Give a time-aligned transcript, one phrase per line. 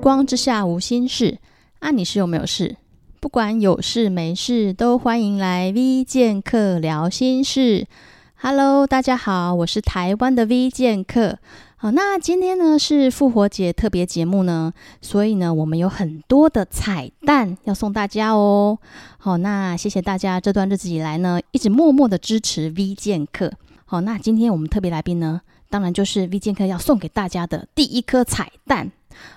[0.00, 1.36] 光之下无心事，
[1.80, 2.76] 啊，你是有没有事？
[3.20, 7.86] 不管有事没事，都欢迎来 V 剑客聊心事。
[8.36, 11.38] Hello，大家好，我是台湾的 V 剑客。
[11.76, 14.72] 好，那今天呢是复活节特别节目呢，
[15.02, 18.78] 所以呢我们有很多的彩蛋要送大家哦。
[19.18, 23.52] 好，那谢谢大家这段日子以来呢一直默默的支持 V 剑客。
[23.84, 28.90] 好，那今天我们特别来宾呢，当然就是 V 剑客要送给大家的第一颗彩蛋。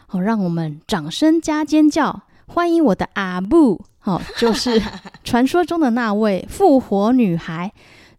[0.07, 3.81] 好，让我们掌声加尖叫，欢迎我的阿布。
[3.99, 4.81] 好，就是
[5.23, 7.71] 传说中的那位复活女孩。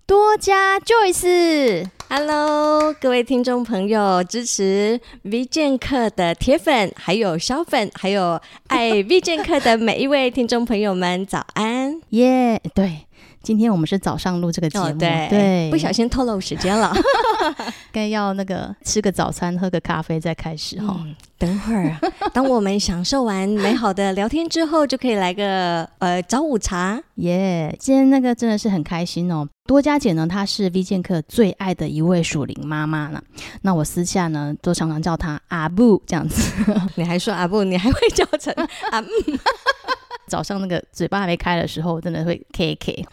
[0.06, 12.70] 多加 Joyce，Hello，各位听众朋友，支持 V 剑客的铁粉，还有小粉，还有爱 V 剑客的每一位听众朋友们，早安， 耶、yeah！
[12.74, 13.06] 对，
[13.44, 16.92] 今天我们是早上录这个节目，oh, 对，对，不小心透露时间了，
[17.92, 20.96] 该要那个吃个早餐，喝个咖啡再开始哈。
[20.98, 21.94] 嗯等会儿，
[22.32, 27.70] 当我们享受完美好的聊天之后，就可以来个呃早午茶耶。
[27.74, 29.46] Yeah, 今天那个真的是很开心哦。
[29.66, 33.20] 多加姐呢，她是 V 健客最爱的一位属灵妈妈呢。
[33.60, 36.50] 那我私下呢，都常常叫她阿布这样子。
[36.94, 38.54] 你还说阿布，你还会叫成
[38.92, 39.08] 阿布？
[40.26, 43.06] 早上那个嘴巴还没开的时候，真的会 K K。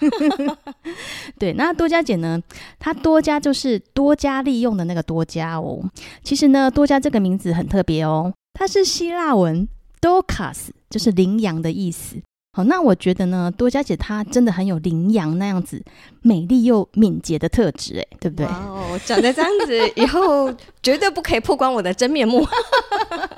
[1.38, 2.42] 对，那多加姐呢？
[2.80, 5.82] 她多加就是多加利用的那个多加哦。
[6.24, 9.68] 其实呢，多加这个名字很特别哦，它是希腊文
[10.00, 12.18] Dorcas，就是羚羊的意思。
[12.54, 15.82] 好，那我觉得呢，多加姐她真的很有羚羊那样子
[16.22, 18.46] 美丽又敏捷的特质，哎，对不对？
[18.46, 20.54] 哦，讲的这样子，以后
[20.84, 22.46] 绝对不可以曝光我的真面目。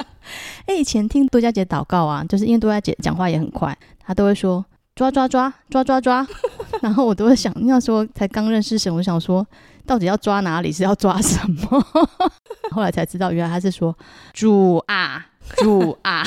[0.65, 4.63] 哎，以前听多佳姐祷告啊，就是因为多佳姐讲话也很快，她都会说
[4.95, 6.27] 抓抓抓抓抓抓，
[6.81, 9.45] 然后我都会想，那时候才刚认识神，我想说
[9.85, 11.85] 到底要抓哪里，是要抓什么？
[12.71, 13.95] 后来才知道，原来她是说
[14.33, 15.25] 主啊
[15.57, 16.23] 主啊。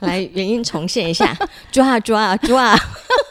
[0.00, 1.34] 来原音重现一下，
[1.72, 2.78] 抓啊抓啊抓啊！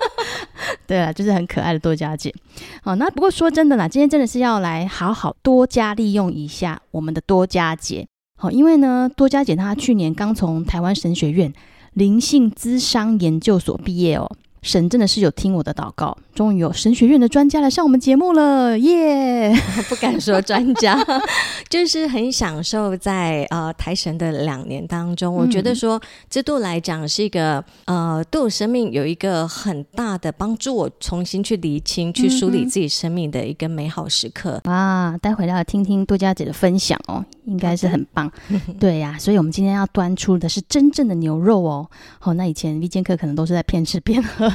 [0.88, 2.34] 对啊，就是很可爱的多加姐。
[2.82, 8.08] 好，那不过说真的啦，今天真的是要来好好多加利用一下我们的多加姐。
[8.38, 11.54] 好，因为呢，多加姐她去年刚从台湾神学院
[11.94, 14.30] 灵性咨商研究所毕业哦。
[14.62, 19.84] 神真的是有听我的祷告，终于有神学院的专家来上我们节目了，耶、yeah!
[19.88, 21.02] 不敢说专家，
[21.70, 35.18] 就是很享受在呃台神的两年当中，我觉得说这对我来讲是一个呃对我生命有一个很大的帮助，我重新去厘清、去梳理自己生命的一个美好时刻啊！
[35.22, 38.30] 待会要听听杜佳姐的分享哦，应该是很棒，
[38.78, 41.90] 对呀、啊，所以我们今天要端出的是真正的牛肉哦。
[42.20, 44.52] 好、哦，那以前 V 剑客可能都是在骗吃骗喝。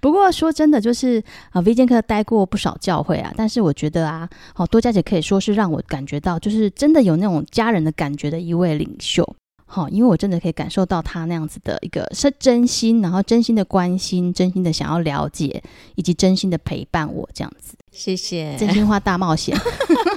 [0.00, 9.36] 不过说真的，就是啊，V 剑客待过不少教会啊，但是我觉得啊，好多佳姐可以说是让我感觉到，就是真的有那种家人的感觉的一位领袖。
[9.72, 15.62] 好，因为我真的可以感受到他那样子的一个是真心，然后真心的关心，真心的想要了解，
[15.94, 17.76] 以及真心的陪伴我这样子。
[17.92, 19.56] 谢谢，真心话大冒险。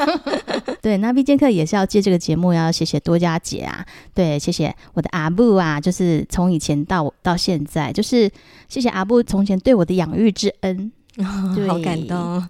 [0.82, 8.28] 对，那 V 剑客也是要借这个节目要谢谢多佳姐啊，对，谢谢我的阿布啊，就是从以前到到现在，就是
[8.68, 10.92] 谢谢阿布从前对我的养育之恩。
[11.18, 11.24] 哦、
[11.70, 12.44] 好感动，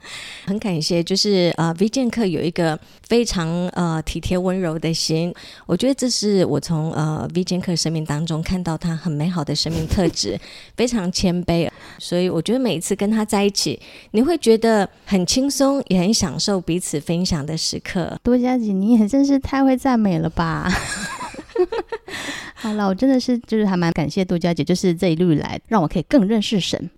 [0.45, 2.79] 很感谢，就是呃，V 剑客有一个
[3.09, 5.33] 非常呃体贴温柔的心，
[5.65, 10.39] 我觉得这是我从呃 V 剑客生命当中看到他很美好的生命特质，
[10.77, 11.69] 非常谦卑，
[11.99, 13.77] 所以我觉得每一次跟他在一起，
[14.11, 18.17] 你会觉得很轻松，也很享受彼此分享的时刻。
[18.23, 20.71] 多佳姐，你也真是太会赞美了吧！
[22.55, 26.89] 好了，我真的是就是还蛮感谢多佳姐，就是这一路以来让我可以更认识神。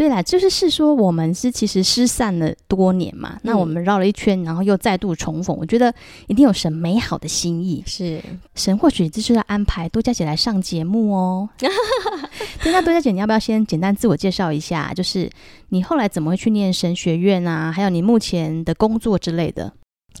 [0.00, 5.94] 对啦，就是是说我们是其实失散了多年嘛，嗯、那我们绕了一圈，然后又再度重逢，我觉得
[6.26, 7.84] 一定有神美好的心意。
[7.86, 8.18] 是
[8.54, 11.46] 神或许就是要安排多加姐来上节目哦。
[12.64, 14.90] 对，那多加姐，你要不要先简单自我介绍一下？
[14.94, 15.30] 就是
[15.68, 17.70] 你后来怎么会去念神学院啊？
[17.70, 19.70] 还有你目前的工作之类的。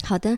[0.02, 0.36] 好的。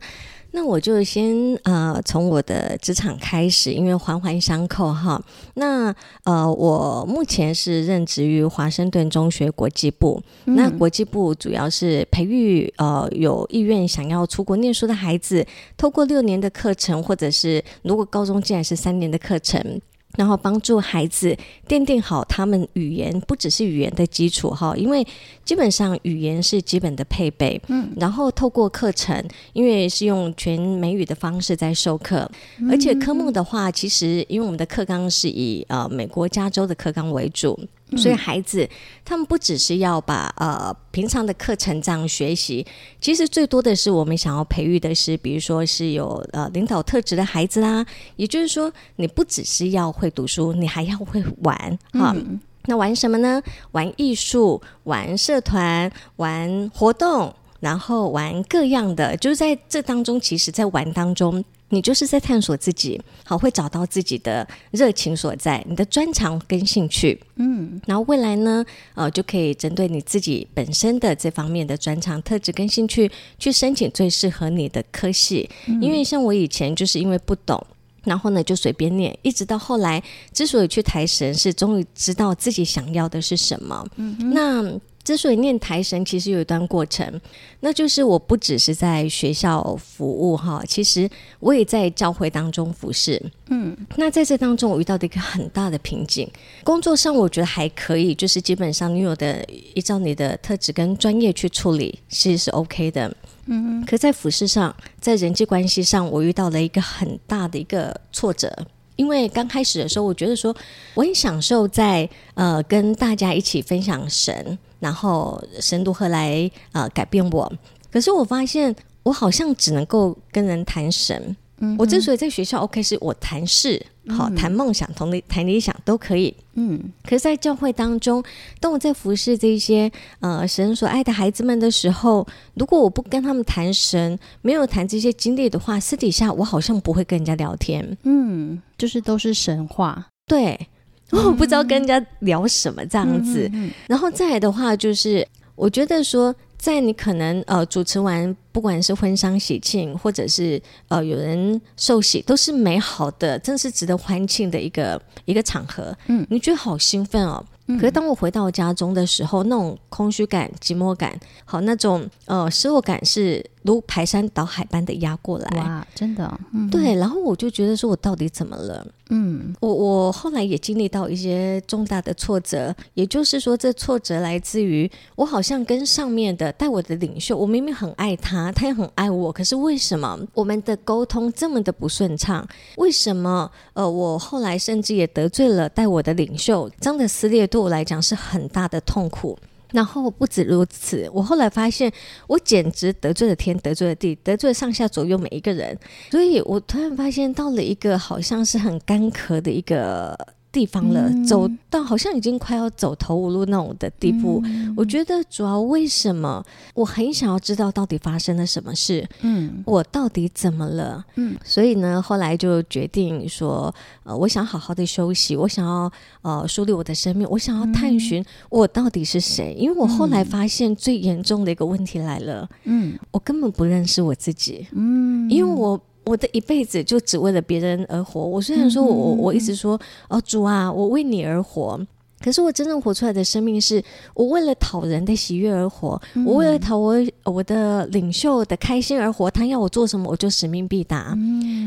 [0.52, 5.22] 那我就先呃从我的职场开始，因为环环相扣哈。
[5.54, 5.94] 那
[6.24, 15.44] 呃我目前是任职于华盛顿中学国际部，嗯、那国际部主要是培育呃有意愿想要出国念书的孩子，
[15.76, 19.80] 透过六年的课程，或者是如果高中既然是三年的课程。
[20.16, 21.36] 然后帮助孩子
[21.68, 25.06] 奠定好他们语言，不只是语言的基础哈，因为
[25.44, 27.60] 基本上语言是基本的配备。
[27.68, 32.30] 嗯，然后透过课程，因为是用全美语的方式在授课，
[32.70, 37.58] 而且科目的话，其实因为我们的课纲是以呃美国加州的课纲为主。
[37.96, 38.68] 所以孩子
[39.04, 42.66] 他们不只是要把呃平常的课程这样学习，
[43.00, 47.84] 其实最多的是我们想要培育的是，比如说是有呃领导特质的孩子啦。
[48.16, 51.56] 也就是说，你不只是要会读书，你还要会玩
[51.92, 52.12] 哈。
[52.16, 53.42] 嗯那玩什么呢？
[53.72, 59.16] 玩艺术，玩社团，玩活动，然后玩各样的。
[59.16, 67.18] 就是在这当中，其实，在玩当中，你就是在探索自己，好，会找到自己的热情所在，你的专长跟兴趣。
[67.36, 68.62] 嗯，然后未来呢，
[68.94, 75.48] 呃，就可以针对你自己本身的这方面的专长、特质跟兴趣，去申请最适合你的科系。
[75.66, 77.66] 嗯，因为像我以前就是因为不懂。
[78.04, 80.02] 然后呢，就随便念，一直到后来，
[80.32, 83.86] 之所以去台神，是终于知道自己想要的是什么。
[83.94, 84.60] 嗯，那
[85.04, 87.20] 之所以念台神，其实有一段过程，
[87.60, 91.08] 那就是我不只是在学校服务哈，其实
[91.40, 93.20] 我也在教会当中服侍。
[93.48, 96.30] 嗯，那在这当中，我遇到的一个很大的瓶颈。
[96.64, 99.44] 工作上我觉得还可以，就是基本上你有的
[99.74, 103.14] 依照你的特质跟专业去处理，其实是 OK 的。
[103.46, 108.50] 嗯，可在服饰上，在人际关系上，我遇到了一个很大的一个挫折。
[108.94, 110.54] 因为刚开始的时候，我觉得说
[110.94, 117.50] 我很享受在呃跟大家一起分享神，然后神如何来呃改变我。
[117.92, 118.74] 可是我发现，
[119.04, 121.36] 我好像只能够跟人谈神。
[121.58, 123.80] 嗯，我之所以在学校 OK，是我谈事。
[124.08, 126.34] 好，谈梦想、同理、谈理想都可以。
[126.54, 128.20] 嗯，可是，在教会当中，
[128.58, 129.88] 当我在服侍这些
[130.18, 137.96] 呃神所爱的孩子们的时候，如果我不跟他们谈神，没有谈这些经历的话，私底下我好像不会跟人家聊天。
[138.02, 140.08] 嗯，就是都是神话。
[140.26, 140.68] 对，
[141.12, 143.50] 我不知道跟人家聊什么这样子。
[143.86, 146.34] 然后再来的话，就是我觉得说。
[146.62, 155.92] 在你可能呃主持完，不管是婚丧喜庆，或者是呃有人受喜，都是美好的，真是值得欢庆的一个一个场合。
[156.06, 157.44] 嗯，你觉得好兴奋哦。
[157.66, 163.44] 嗯、可是当我回到家中的时候，那种空虚感、寂寞感，好那种呃失落感是。
[163.62, 166.94] 如排山倒海般的压过来，哇，真的，嗯，对。
[166.96, 168.86] 然后我就觉得说，我到底怎么了？
[169.10, 182.46] 嗯，我我后来也经历到一些重大的挫折，也就是说，这挫折来自于我好像跟上面的带我的领袖，我明明很爱他，他也很爱我，可是为什么我们的沟通这么的不顺畅？
[182.76, 183.50] 为什么？
[183.74, 189.38] 呃，我后来甚至也得罪了带我的领袖，这样的撕裂对我来讲是很大的痛苦。
[189.72, 191.92] 然后不止如此，我后来发现，
[192.26, 195.78] 我简直得罪了天，得罪了地，得罪了上下左右每一个人。
[196.10, 200.16] 所以我突然发现，到了一个好像是很干涸的一个。
[200.52, 204.40] 地方了，走到好像已经快要走投无路那种的地步。
[204.44, 206.44] 嗯、我觉得主要为什么
[206.74, 209.08] 我很想要知道到底发生了什么事？
[209.22, 211.02] 嗯，我到底怎么了？
[211.16, 215.90] 嗯，所以呢，后来就决定说，呃，我想好好的休息，我想要
[216.20, 219.56] 呃梳理我的生命，我想要探寻我到底是谁。
[219.58, 225.80] 因为我后来发现最严重的一个问题来了，嗯，我根本不认识我自己，嗯，因为我。
[226.04, 228.20] 我的一辈子就只为了别人而活。
[228.24, 231.80] 我虽然说我我我一直说哦主啊，我为你而活，
[232.20, 233.82] 可是我真正活出来的生命是
[234.14, 239.30] 我为了讨人的喜悦而活，我为了讨我我的领袖的开心而活。
[239.30, 241.16] 他要我做什么，我就使命必达。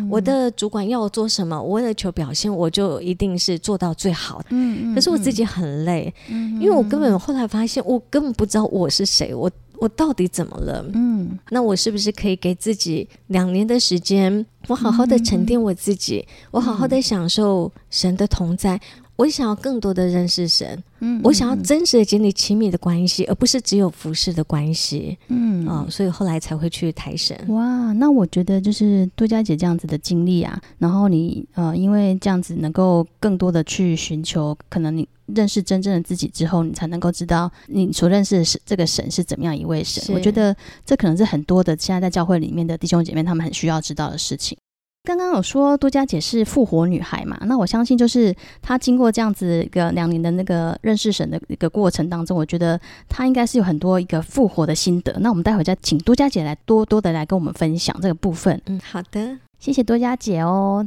[0.10, 4.55] 我的主管要我做什么，我为了求表现，我就一定是做到最好的。
[4.93, 9.33] 可是我自己很累，因为我根本后来发现，我根本不知道我是谁。
[9.33, 9.50] 我。
[9.79, 10.86] 我到底怎么了？
[10.94, 18.79] 嗯，那我是不是可以给自己两年的时间，我好好的沉淀我自己，嗯、我好好的享受神的同在。
[19.17, 27.38] 我想要更多的认识神，嗯，我想要真实的建立亲密的关系，而不是只有服侍的关系，嗯啊、哦，所以后来才会去台神。
[27.48, 40.13] 哇，那我觉得就是杜佳姐这样子的经历啊，然后你呃，因为这样子能够更多的去寻求，可能你认识真正的自己之后，你才能够知道你所认识的是这个神是怎么样一位神。
[40.13, 40.55] 我觉得
[40.86, 44.57] 这可能是很多的现在在教会里面的弟兄姐妹他们很需要知道的事情。
[45.05, 47.38] 刚刚有说多佳姐是复活女孩嘛？
[47.45, 55.15] 那我相信就是她经过这样子一个两年的那个认识神的一个过程当中，我觉得她应该是有很多一个复活的心得。
[55.19, 58.59] 那我们待会再请多佳姐来多多的来跟我们分享这个部分。
[58.65, 60.85] 嗯，好的，谢谢多佳姐哦。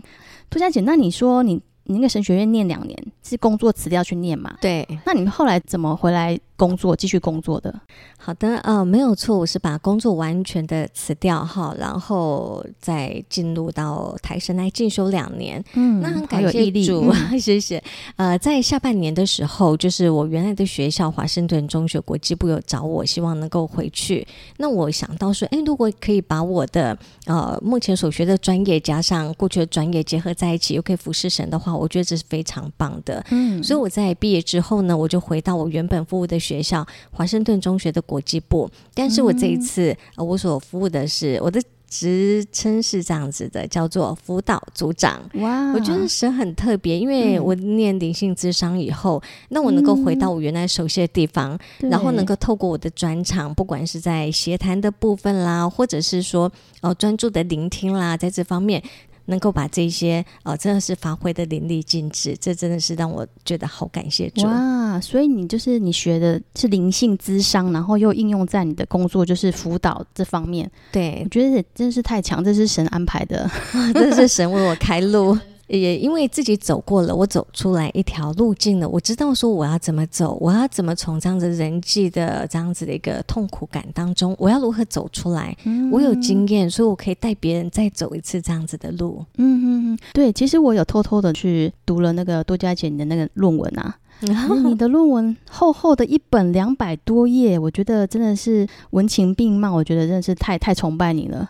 [0.50, 4.54] 多佳姐，那你说你你那个神学院念两年是工作辞掉去念嘛？
[4.60, 4.87] 对。
[5.06, 7.72] 那你们后来怎么回来工作继续工作的？
[8.18, 15.64] 好的，呃，没有错，我是把工作完全的辞掉哈，然后再进入到台神来进修两年。
[15.74, 17.82] 嗯，那很感谢主，嗯、 谢谢。
[18.16, 24.26] 呃，在下半年的时候，就是我原来的学校华盛顿中学国际部有找我，希望能够回去。
[24.56, 33.24] 那我想到说，哎，如果可以把我的呃目前所学的专业加上过去的专业结合在一起，又可以服侍神的话，我觉得这是非常棒的。
[33.30, 45.23] 嗯，所以我在毕业之后呢，我就回到我原本服务的学校华盛顿中学的国际部，但是我这一次，呃，我所服务的是我的职称是这样子的，叫做辅导组长。
[45.35, 56.50] 哇，我觉得是很特别，因为我念灵性智商以后，嗯、那我能够回到我原来熟悉的地方，嗯、然后能够透过我的专长，不管是在协谈的部分啦，或者是说
[56.83, 58.83] 哦专注的聆听啦，在这方面。
[59.28, 64.44] 能够把这些呃，真的是发挥的淋漓尽致，这真的是让我觉得好感谢主。
[64.47, 65.00] 哇！
[65.00, 70.70] 所以你就是你学的是灵性咨商，然后又应用在你的工作，就是辅导这方面。
[70.90, 73.49] 对，我觉得真是太强，这是神安排的，
[73.94, 75.38] 这是神为我开路。
[75.68, 78.88] 也因为自己走过了，我走出来一条路径了。
[78.88, 85.56] 我知道说我要怎么走，我要怎么从这样子人际的这样子的一个痛苦感当中，我要如何走出来。
[85.64, 89.25] 嗯、我有经验，所以我可以带别人再走一次这样子的路。
[89.37, 93.94] 嗯嗯嗯，对，其实我有偷偷的去读了那个多加姐你的那个论文啊。
[94.64, 101.48] 你的论文厚厚的一本两百多页，我觉得真的是文情并茂，我觉得真的是太太崇拜你了。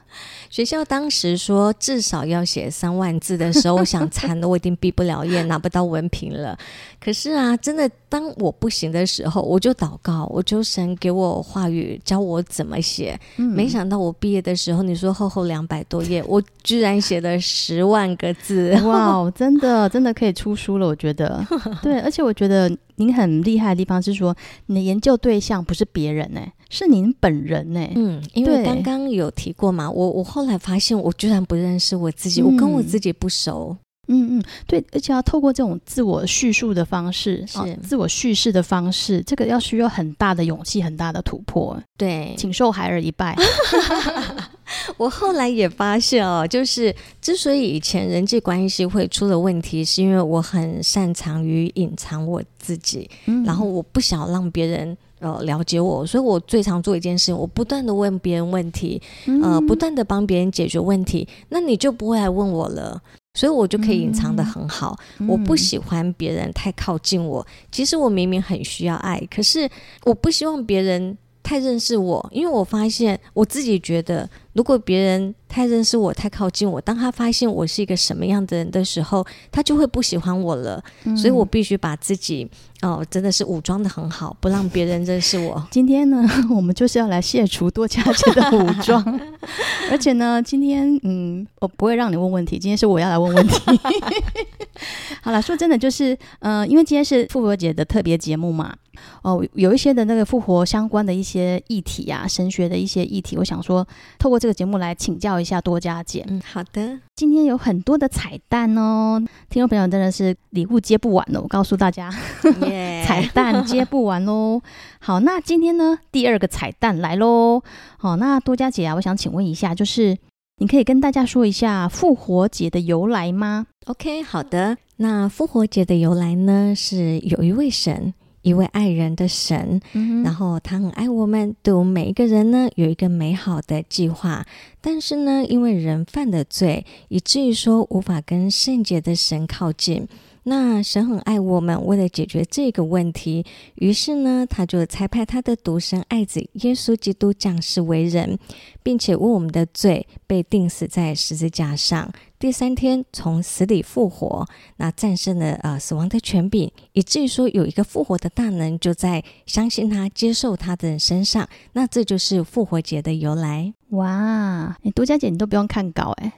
[0.51, 6.59] 学校当时说至少要写三万字的时候，我想惨了，我一定毕不了业，拿不到文凭了。
[7.01, 13.19] 可是啊，真的当我不行的时候，我就祷告，我就神给我话语，教我怎么写。
[13.39, 21.43] 嗯、没想到我毕业的时候，你说厚厚两百多页，我居然写了十万个字，哇，真的真的可以出书了，我觉得。
[21.83, 22.58] 对，而且我觉得。
[22.59, 24.35] 呃，您很厉害的地方是说，
[24.67, 27.89] 你的研究对象不是别人呢，是您本人呢。
[27.95, 33.77] 嗯，因为刚刚有提过嘛，我我后来发现，我居然不认识我自己，嗯、我跟我自己不熟。
[34.09, 41.79] 嗯嗯，对，而且要透过这种自我叙述的方式，是、哦、自我叙事的方式，这个要需要很大的勇气，很大的突破。
[41.97, 43.37] 对，请受孩儿一拜。
[44.97, 59.01] 我后来也发现哦，就是之所以以前人际关系会出了问题，是因为我很擅长于隐藏我自己，嗯、然后我不想让别人呃了解我，所以我最常做一件事，我不断的问别人问题，
[59.43, 63.01] 呃，不断的帮别人解决问题，那你就不会来问我了。
[63.39, 64.99] 所以我就可以隐藏的很好。
[65.19, 67.47] 嗯、我不喜欢别人太靠近我。
[67.71, 69.71] 其实我明明很需要爱，可是
[70.03, 80.83] 我不希望别人太认识我，因为我发现我自己觉得，如果别人太认识我、太靠近我，当他发现我是一个什么样的人的时候，他就会不喜欢我了。
[81.05, 82.51] 嗯、所以我必须把自己
[82.83, 85.65] 哦，真的是武装的很好，不让别人认识我。
[85.71, 89.21] 今天呢，我们就是要来卸除多佳姐的武装，
[89.93, 93.61] 而且呢，今天嗯，我不会让你问问题，今天是我要来问问题。
[95.23, 98.75] 好了，说真的，就是嗯、呃，因为今天是复活节的特别节目嘛，
[99.23, 103.87] 哦，有一些的那个复活相关的一些议题啊，神学的一些议题，我想说，
[104.19, 104.59] 透过这个。
[104.59, 106.27] 节目来请教一下多佳姐。
[106.29, 106.99] 嗯，好的。
[107.15, 111.41] 今天有很多的彩蛋哦，听众朋友真的是礼物接不完哦。
[111.43, 112.11] 我告诉大家.
[113.07, 114.61] 彩蛋接不完喽。
[114.99, 117.63] 好，那今天呢，第二个彩蛋来喽。
[117.99, 120.19] 好，那多佳姐啊，我想请问一下，就是
[120.57, 124.77] 你可以跟大家说一下复活节的由来吗？OK，好的。
[124.97, 128.13] 那复活节的由来呢，是有一位神。
[128.49, 134.45] 一位爱人的神，嗯、然后他很爱我们，对我们每一个人呢有一个美好的计划。
[134.81, 140.09] 但是呢，因为人犯的罪，以至于说无法跟圣洁的神靠近。
[140.49, 148.39] 那神很爱我们，为了解决这个问题，于是呢，他就差派他的独生爱子耶稣基督降世为人，
[148.83, 152.11] 并且为我们的罪被钉死在十字架上。
[152.39, 161.47] 第三天从死里复活，那战胜了呃死亡的权柄，以至于说有一个复活的大能就在相信他、接受他的人身上。
[161.73, 163.75] 那这就是复活节的由来。
[163.91, 166.33] 哇，你独家姐你都不用看稿哎，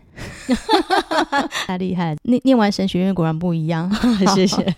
[1.67, 2.17] 太厉害了！
[2.25, 3.91] 念念完神学院果然不一样，
[4.35, 4.75] 谢谢。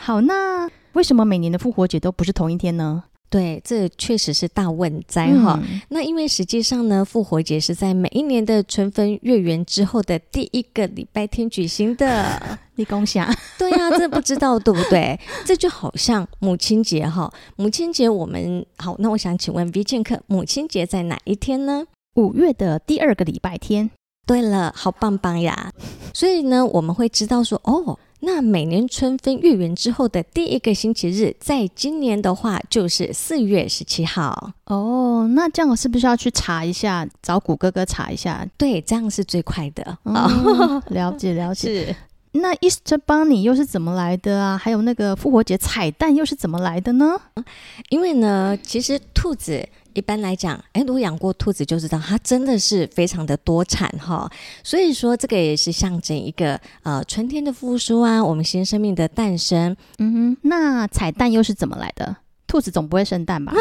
[0.00, 3.04] 好，那为什么每年的复活节都不是同一天呢？
[3.30, 5.58] 对，这确实是大问灾哈。
[5.68, 12.58] 嗯、那因为实际上呢，复活节是在每一年的春分月圆之后的第一个礼拜天举行的。
[12.76, 15.18] 立功下， 对呀、啊，这不知道对不对？
[15.44, 21.84] 这就好像母亲节哈，母亲节我们好，那我想请问 V 剑客，母亲节在哪一天呢？
[22.16, 23.90] 五月的第二个礼拜天。
[24.26, 25.70] 对了，好棒棒呀！
[26.12, 27.98] 所以呢，我们会知道说，哦。
[28.26, 34.52] 那每年春分月圆之后的第一个星期日，在今年的话就是四月十七号。
[34.64, 38.48] 哦，那这样我是不是要去查一下，找谷哥哥查一下？
[38.56, 39.98] 对，这样是最快的。
[40.04, 41.84] 嗯、哦， 了解了解。
[41.84, 41.96] 是。
[42.32, 44.56] 那 Easter Bunny 又是怎么来的啊？
[44.56, 47.20] 还有那个复活节彩蛋又是怎么来的呢？
[47.90, 54.30] 因为呢，其实兔子一般来讲，哎，如果养过兔子就知道，它真的是非常的多产哈。
[54.62, 59.76] 所以说，这个也是象征一个呃春天的复苏啊，我们新生命的诞生。
[59.98, 62.16] 嗯哼，那彩蛋又是怎么来的？
[62.46, 63.52] 兔子总不会生蛋吧？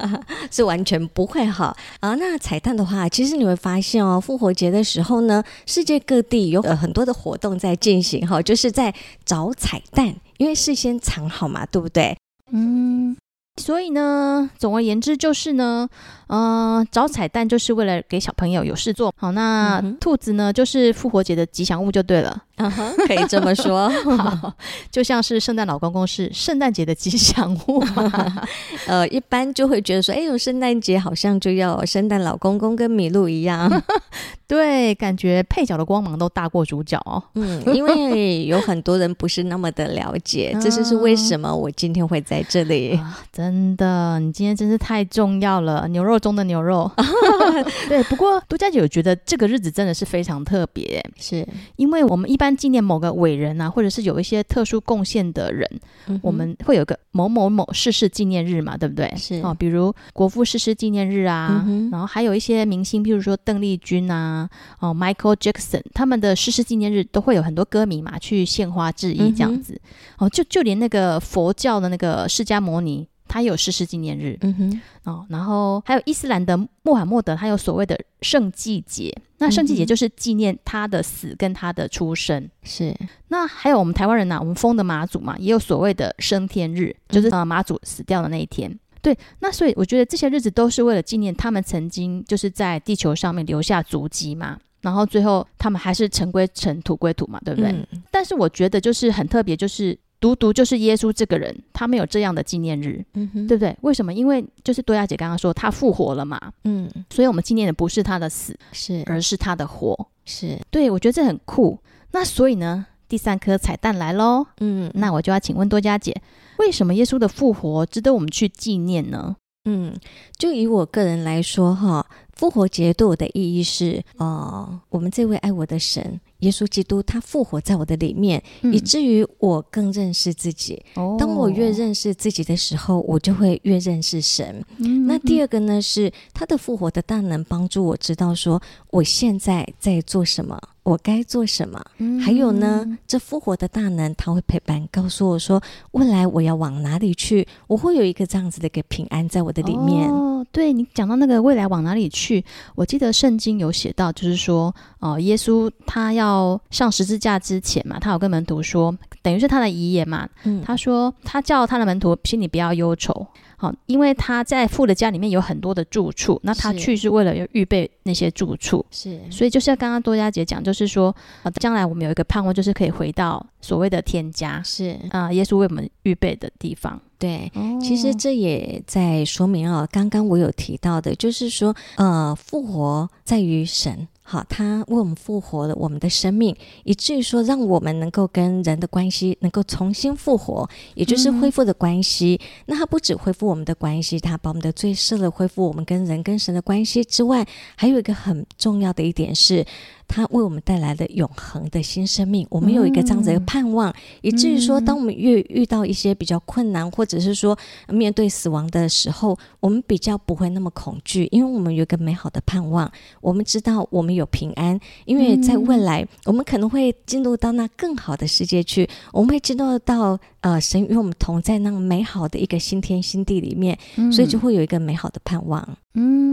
[0.50, 2.14] 是完全不会哈啊！
[2.16, 8.92] 那彩蛋的话，其实你会发现哦，复活节的时候呢，世界各地有呃很多的活动在进行哈，就是在
[9.24, 12.14] 找彩蛋，因为事先藏好嘛，对不对？
[12.50, 13.16] 嗯。
[13.60, 15.88] 所以呢，总而言之就是呢，
[16.32, 19.12] 呃，找彩蛋就是为了给小朋友有事做。
[19.18, 22.42] 好，那、嗯、兔子呢，就是复活节的吉祥物就对了。
[22.56, 23.88] 嗯哼，可以这么说。
[24.16, 24.54] 好，
[24.90, 28.46] 就像是圣诞老公公是圣诞节的吉祥物嘛。
[28.88, 33.70] 呃，一般就会觉得说，哎呦，圣诞节好像就要圣诞老公公跟麋鹿一样。
[34.48, 37.22] 对，感觉配角的光芒都大过主角哦。
[37.34, 42.94] 嗯，因为有很多人不是那么的了解，这就是为什么我今天会在这里。
[42.96, 46.90] 啊真的，你今天真是太重要了，牛肉中的牛肉。
[47.88, 55.68] 对，不过 独家姐有觉得这个日子真的是非常特别，是因为我们一般纪念某个伟人啊，或者是有一些特殊贡献的人，
[56.06, 59.12] 嗯、我们会有个某某某逝世纪念日嘛，对不对？
[59.16, 64.48] 是哦，比如国父逝世纪念日啊、嗯，然后还有一些明星，譬如说邓丽君啊，
[64.78, 69.74] 哦，Michael Jackson，他们的逝世纪念日都会有很多歌迷嘛去献花致意这样子。
[69.74, 73.08] 嗯、哦，就就连那个佛教的那个释迦牟尼。
[73.32, 79.10] 他有逝世纪念日，嗯哼，哦，然后还有伊斯兰的穆罕默德，他有所谓的圣祭节。
[79.38, 82.46] 那圣祭节就是纪念他的死跟他的出生。
[82.62, 82.94] 是，
[83.28, 88.78] 那还有我们台湾人呢、啊，我们封的妈祖嘛，也有所谓的升天日，就是呃妈祖死掉的那一天。
[89.00, 97.70] 对，那所以我觉得这些日子都是为了纪念他们曾经就是在地球上面留下足迹嘛，然后最后他们还是尘归尘，土归土嘛，对不对？
[97.70, 99.98] 嗯、但是我觉得就是很特别，就是。
[100.22, 103.76] 独独就是耶稣这个人，他没有这样的纪念日，嗯哼，对不对？
[103.80, 104.14] 为什么？
[104.14, 110.88] 因为就是多亚姐刚刚说他复活了嘛，嗯，所以我们纪念的不是他的死，是而是他的活，是对。
[110.88, 111.76] 我觉得这很酷。
[112.12, 116.14] 那所以呢，第三颗彩蛋来喽，嗯，那我就要请问多佳姐，
[116.58, 119.34] 为什么耶稣的复活值得我们去纪念呢？
[119.64, 119.92] 嗯，
[120.38, 126.20] 就以我个人来说哈，复活节对我的意义是，呃，我们这位爱我的神。
[126.42, 130.80] 耶稣基督他复活在我的里面，嗯、以至于我更认识自己。
[130.94, 134.64] 哦、当我越认识自己的时候，我就会越认识神。
[134.78, 141.80] 嗯、那第二个呢，是他的复活的大能帮助我知道说我现在在做什么，我该做什么。
[141.98, 150.10] 嗯、还有呢，这复活的大能他会陪伴，告诉我说未来我要往哪里去，我会有一个这样子的一个平安在我的里面。
[150.10, 156.60] 哦，对，你讲到那个未来往哪里去，我记得圣经有写到，就是说，哦、呃，耶稣他要。
[156.70, 160.28] 上十字架之前嘛，他有跟门徒说，等于是他的遗言嘛。
[160.44, 163.26] 嗯，他说他叫他的门徒心里不要忧愁，
[163.62, 168.84] 好，因为他在父的家里面有很多的住处，那他去是为了要预备那些住处。
[168.90, 177.00] 是，所以就像刚刚多佳姐讲，就是说，呃，将来我们有一个盼望，就是可以回到所谓的天家，是啊，呃，耶稣为我们预备的地方。
[177.18, 184.08] 对，哦，其实这也在说明啊，刚刚我有提到的，就是说，呃，复活在于神。
[184.24, 192.40] 好，他为我们复活了我们的生命，以至于说让我们能够跟人的关系能够重新复活，也就是恢复的关系。
[192.40, 197.44] 嗯、那他不止恢复我们的关系，他把我们的罪赦了，恢复我们跟人跟神的关系之外，
[197.76, 199.66] 还有一个很重要的一点是。
[200.06, 207.56] 他为我们带来了永恒的新生命，我们有一个这样子的盼望，嗯、以至于说，当我们越遇到一些比较困难，或者是说
[207.88, 212.90] 面对死亡的时候，我们比较不会那么恐惧，因为我们有一个美好的盼望。
[213.20, 223.78] 我们知道我们有平安，因为在未来，我们可能会进入到那更好的世界去，我们会进入到呃神与我们同在那个美好的一个新天新地里面，
[224.12, 225.66] 所以就会有一个美好的盼望。
[225.94, 226.31] 嗯，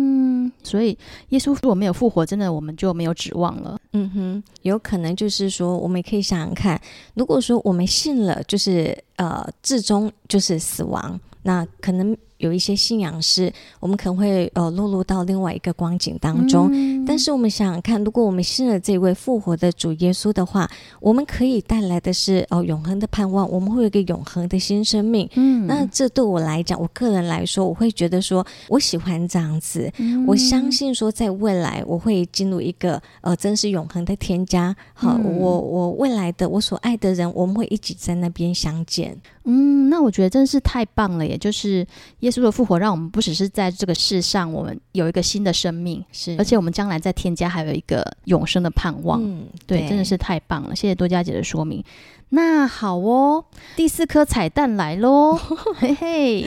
[0.63, 0.97] 所以
[1.29, 3.79] 耶稣如果没有复活，真的我们就没有指望了。
[3.93, 6.79] 嗯哼，有可能就是说，我们也可以想想看，
[7.15, 16.69] 如果说我们信了，就是呃，至终就是死亡，那可能有一些信仰是我们可能会呃落入到另外一个光景当中。
[16.73, 25.29] 嗯、但是我们想想看，如果我们信了这位复活的主耶稣的话，我们可以带来的是哦、呃、永恒的盼望，我们会有一个永恒的新生命。
[25.35, 29.91] 嗯，那这对我来讲，我个人来说，我会觉得说我喜欢这样子。
[29.97, 34.75] 嗯、我相信说，在未来我会进入一个呃真是永恒的天家。
[34.93, 39.17] 好，嗯、我我未来的我所爱的人，我们会一起在那边相见。
[39.43, 41.85] 嗯，那我觉得真是太棒了，也就是
[42.29, 49.19] 耶稣的复活，让我们不只是在这个世上，我们有一个新的生命，是，而且我们将来在天家还有一个永生的盼望。
[49.23, 51.83] 嗯，对，对，真的是太棒了，谢谢多佳姐的说明。
[52.29, 53.43] 那好哦，
[53.75, 55.35] 第四颗彩蛋来喽，
[55.79, 56.45] 嘿嘿。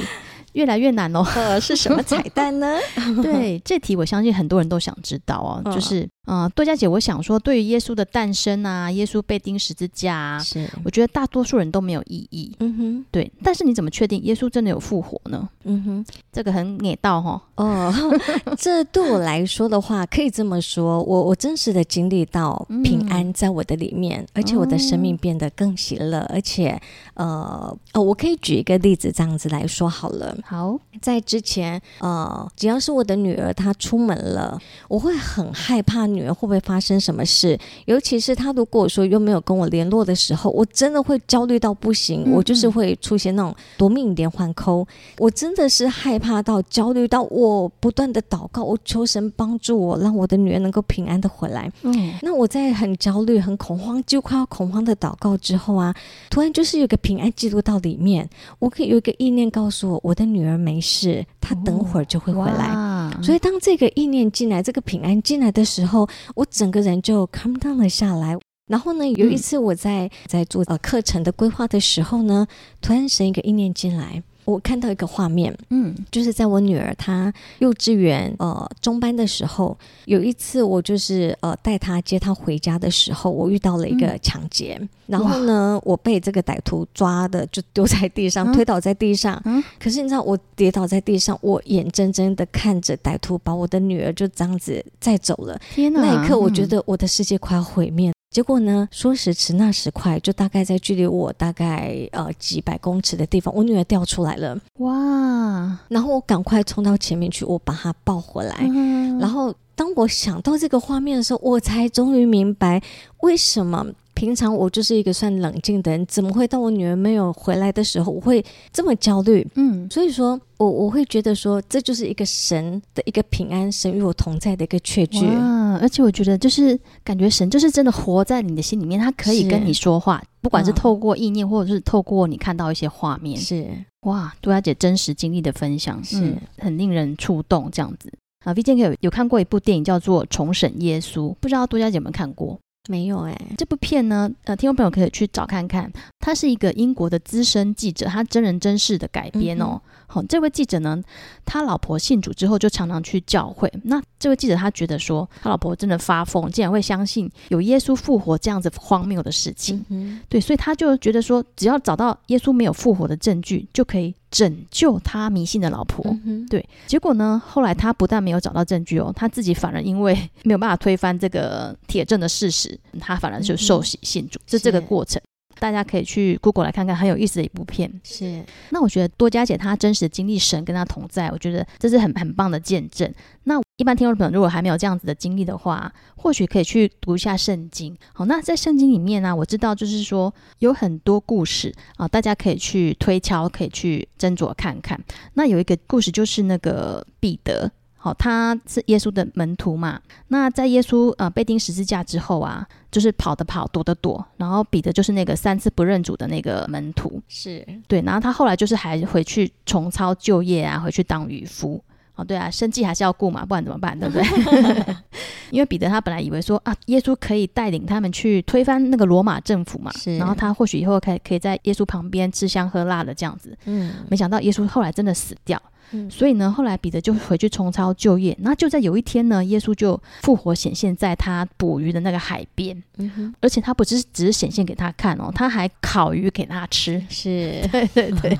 [0.52, 2.76] 越来越难哦，呃，是什么彩蛋呢？
[3.22, 15.48] 对，这题我相信很多人都想知道哦，嗯、就是，嗯、呃，多佳姐，我想说，对于耶稣的诞生啊，耶稣被钉十字架啊，是，我觉得大多数人都没有意义，嗯哼，对，但是你怎么确定耶稣真的有复活呢？
[15.64, 17.92] 嗯哼，这个很捏到哈，哦，
[18.56, 26.80] 这对我来说的话，可以这么说，我我真实的经历到平安在我的里面，嗯、而且我的生命变得更喜乐，而且，
[27.14, 30.36] 呃，哦，我可以举一个例子这样子来说好了。
[30.44, 34.56] 好，在之前，呃，只要是我的女儿她出门了，
[34.88, 44.84] 我会很害怕女儿会不会发生什么事，尤其是她如果说又没有跟我联络的时候，我真的会焦虑到不行，我就是会出现那种夺命连环扣，
[45.18, 51.70] 我真的是害怕到焦虑到我不断的祷告，我求神帮助我，让我的女儿能够平安的回来。
[51.82, 55.94] 嗯，那我在很焦虑、很恐慌，就快要恐慌的祷告之后啊，
[56.30, 60.22] 突然就是有个平安记录到里面，我可以有一个意念告诉我，我的。
[60.32, 62.68] 女儿没事，她等会儿就会回来。
[62.68, 66.01] 哦、所以当这个意念进来，这个平安进来的时候，
[66.34, 68.36] 我整个人就 calm down 了下来。
[68.68, 72.46] 然后呢，有一次我在在做呃课程的规划的时候呢，
[72.80, 74.22] 突然生一个意念进来。
[74.44, 79.76] 我看到一个画面，嗯，就是在我女儿她幼稚园呃中班的时候，
[80.06, 98.12] 有一次我就是呃带她接她回家的时候，我遇到了一个抢劫，嗯、然后呢，我被这个歹徒抓的就丢在地上，嗯、推倒在地上，嗯，可是你知道我跌倒在地上，我眼睁睁的看着歹徒把我的女儿就这样子载走了，天哪，那一刻我觉得我的世界快要毁灭。
[98.32, 98.88] 嗯结果呢？
[98.90, 104.58] 说时迟，那时快，就大概在距离我大概呃几百公尺的地方，我女儿掉出来了。
[104.78, 105.78] 哇！
[105.88, 108.56] 然后我赶快冲到前面去，我把她抱回来。
[108.62, 112.82] 嗯、然后当我想到这个画面的时候，我才终于明白
[113.20, 113.86] 为什么。
[114.14, 119.46] 平常我就是一个算冷静的人，怎么会到我女儿没有回来的时候，我会这么焦虑？
[119.54, 125.26] 嗯，所以说我我会觉得说，这就是一个神的一个平安，神与我同在的一个确据。
[125.26, 133.36] 啊，而且我觉得就是感觉神就是真的活在你的心里面，他可以跟你说话，不管是透过意念，或者是透过你看到一些画面。
[133.40, 133.66] 是
[134.02, 138.12] 哇，多佳姐真实经历的分享是、嗯、很令人触动，这样子
[138.44, 138.52] 啊。
[138.52, 142.58] V 健有有看过一部电影叫做《重审耶稣》，不知道杜佳姐有没有看过？
[142.88, 145.90] 没有哎、欸，这部片呢，呃，听众朋友可以去找看看。
[146.18, 149.80] 他是一个英国的资深记者，他真人真事的改编哦。
[150.08, 151.00] 好、这位记者呢，
[151.44, 153.72] 他老婆信主之后就常常去教会。
[153.84, 159.84] 那这位记者他觉得说，他老婆真的发疯，竟然会相信有耶稣复活这样子荒谬的事情。
[159.88, 164.14] 嗯、对，所以他就觉得说，只要找到耶稣没有复活的证据，就可以。
[164.32, 167.40] 拯救他迷信的老婆，嗯、对，结果呢？
[167.46, 175.20] 后来他不但没有找到证据哦，他自己反而因为没有办法推翻这个铁证的事实，他反而就受洗信主，是、嗯、哼这个过程。
[175.62, 177.88] 大家可以去 Google 来看看，很有意思的一部片。
[178.02, 183.08] 是，那我觉得多加姐她真实的经历，神跟她同在，我觉得这是很很棒的见证。
[183.44, 187.96] 那一般听众朋友如果还没有这样子的经历的话，或许可以去读一下圣经。
[188.12, 195.00] 好，那在圣经里面呢、啊，我知道就是说有很多故事啊，大家可以去推敲，可以去斟酌看看。
[195.34, 197.70] 那有一个故事就是那个彼得。
[198.04, 200.00] 好，他是耶稣的门徒嘛。
[200.26, 204.26] 那在耶稣呃被钉十字架之后啊，就是跑的跑，躲的躲。
[204.38, 208.02] 然后彼得就是那个三次不认主的那个门徒，是对。
[208.02, 211.80] 然后他后来就是还回去重操旧业啊，回去当渔夫。
[212.16, 213.96] 哦，对啊，生计还是要顾嘛，不然怎么办？
[213.96, 214.96] 对不对？
[215.52, 219.92] 因为彼得他本来以为说啊，耶稣可以带领他们去推翻那个罗马政府嘛。
[219.92, 220.18] 是。
[220.18, 223.56] 然后他或许以后可以可以在耶稣旁边吃香喝辣的这样子。
[223.66, 223.94] 嗯。
[224.10, 225.62] 没想到耶稣后来真的死掉。
[226.10, 228.36] 所以呢，后来彼得就回去重操旧业。
[228.40, 237.02] 那就在有一天呢，耶稣就复活显现在他捕鱼的那个海边，嗯、而且他不是只是显现给他看哦，他还烤鱼给他吃。
[237.08, 238.38] 是，对 对对。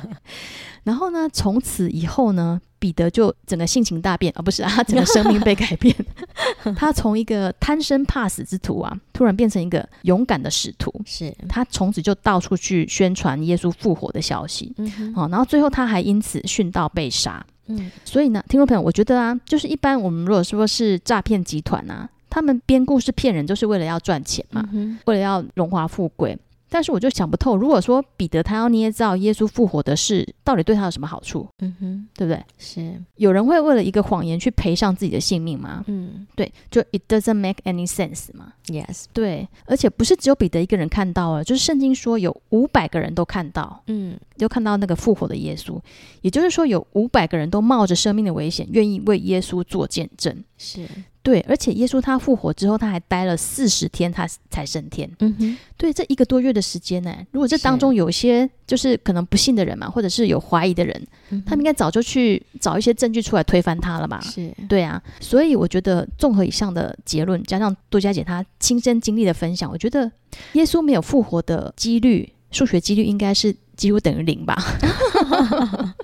[0.85, 5.95] 然后呢，从此以后呢，彼得就整个性情大变啊，哦、不是啊， 他整个生命被改变。
[6.77, 10.93] 他从一个贪生怕死之徒啊，突然变成一个勇敢的使徒。
[11.05, 14.73] 是他从此就到处去宣传耶稣复活的消息。
[14.79, 17.45] 嗯好，哦，然后最后他还因此殉道被杀。
[17.67, 26.37] 嗯，所以呢，听众朋友，我觉得啊，就是一般我们如果说是诈骗集团啊，他们编故事骗人，就是为了要赚钱嘛，嗯、为了要荣华富贵。
[26.73, 31.47] 但是我就想不透，如果说彼得他要捏造耶稣复活的事，到底对他有什么好处？
[31.59, 32.43] 嗯哼，对不对？
[32.57, 35.85] 是有人会为了一个谎言去赔上自己的性命吗？
[35.87, 38.55] 嗯，对，就 it doesn't make any sense 嘛。
[38.69, 45.79] Yes，对，而且不是只有彼得一个人看到了，就是圣经说有五百个人都看到，嗯，就看到那个复活的耶稣，
[46.23, 50.43] 也就是说有五百个人都冒着生命的危险，愿意为耶稣做见证。
[50.57, 50.89] 是。
[51.23, 55.09] 对，而且耶稣他复活之后，他还待了四十天，他才升天。
[55.21, 64.21] 嗯哼，对，这一个多月的时间呢，如果这当中有一些就是可能不信的人嘛，或者是有怀疑的人，嗯、他们应该早就去找一些证据出来推翻他了吧？
[64.21, 65.01] 是，对啊。
[65.21, 70.11] 所以我觉得综合以上的结论，加上多佳姐她亲身经历的分享，我觉得
[70.55, 74.57] 耶稣没有复活的几率，数学几率应该是几乎等于零吧。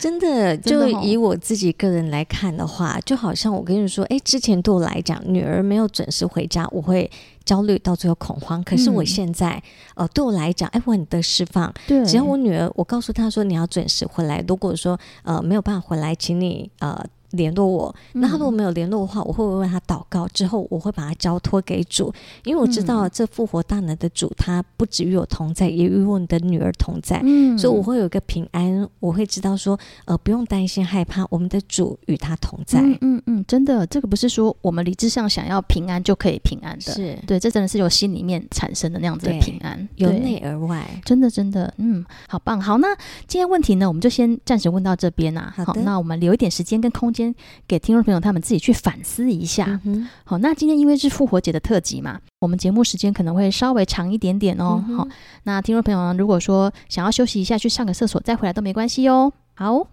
[0.00, 7.08] 真的，就以我自己个人来看的话，就好像我跟你说，哎，之前对我来讲，女儿没有准时回家，我会
[7.44, 8.64] 焦虑到最后恐慌。
[8.64, 9.62] 可是我现在，
[9.96, 11.72] 嗯、呃，对我来讲，哎，我很得释放。
[11.86, 14.42] 对，只要我女儿，我告诉她说你要准时回来。
[14.48, 17.04] 如果说呃没有办法回来，请你呃。
[17.32, 20.26] 联络我，那他如果没有联络的话，我会不会为他祷告？
[20.28, 22.12] 之后我会把他交托给主，
[22.44, 27.20] 因为我知道这复活大能的主，他不止与我同在，也与我的女儿同在。
[27.24, 32.80] 嗯，所以我会有一个平安，我会知道说，呃，不用担心害怕，我们的主与他同在。
[32.80, 42.60] 嗯嗯，嗯，真的，这个不是说我们理智上想要平安就可以平安的，是对，这真的是由心里面产生的那样子的平安，由内而外，真的真的，嗯，好棒。
[42.60, 42.94] 好，那
[43.26, 45.52] 今天问题呢，我们就先暂时问到这边啊。
[45.56, 47.19] 好，那我们留一点时间跟空间
[47.68, 48.00] 给听众。
[48.04, 49.78] 朋友，他们自己去反思一下。
[49.84, 54.82] 嗯、好，那今天因为是复活节的特辑嘛，我们节目时间可能会稍微长一点点哦。
[54.88, 55.08] 嗯、好，
[55.44, 59.32] 那听众朋友呢，如果说想要休息一下，去上个厕所再回来都没关系哦。
[59.54, 59.86] 好，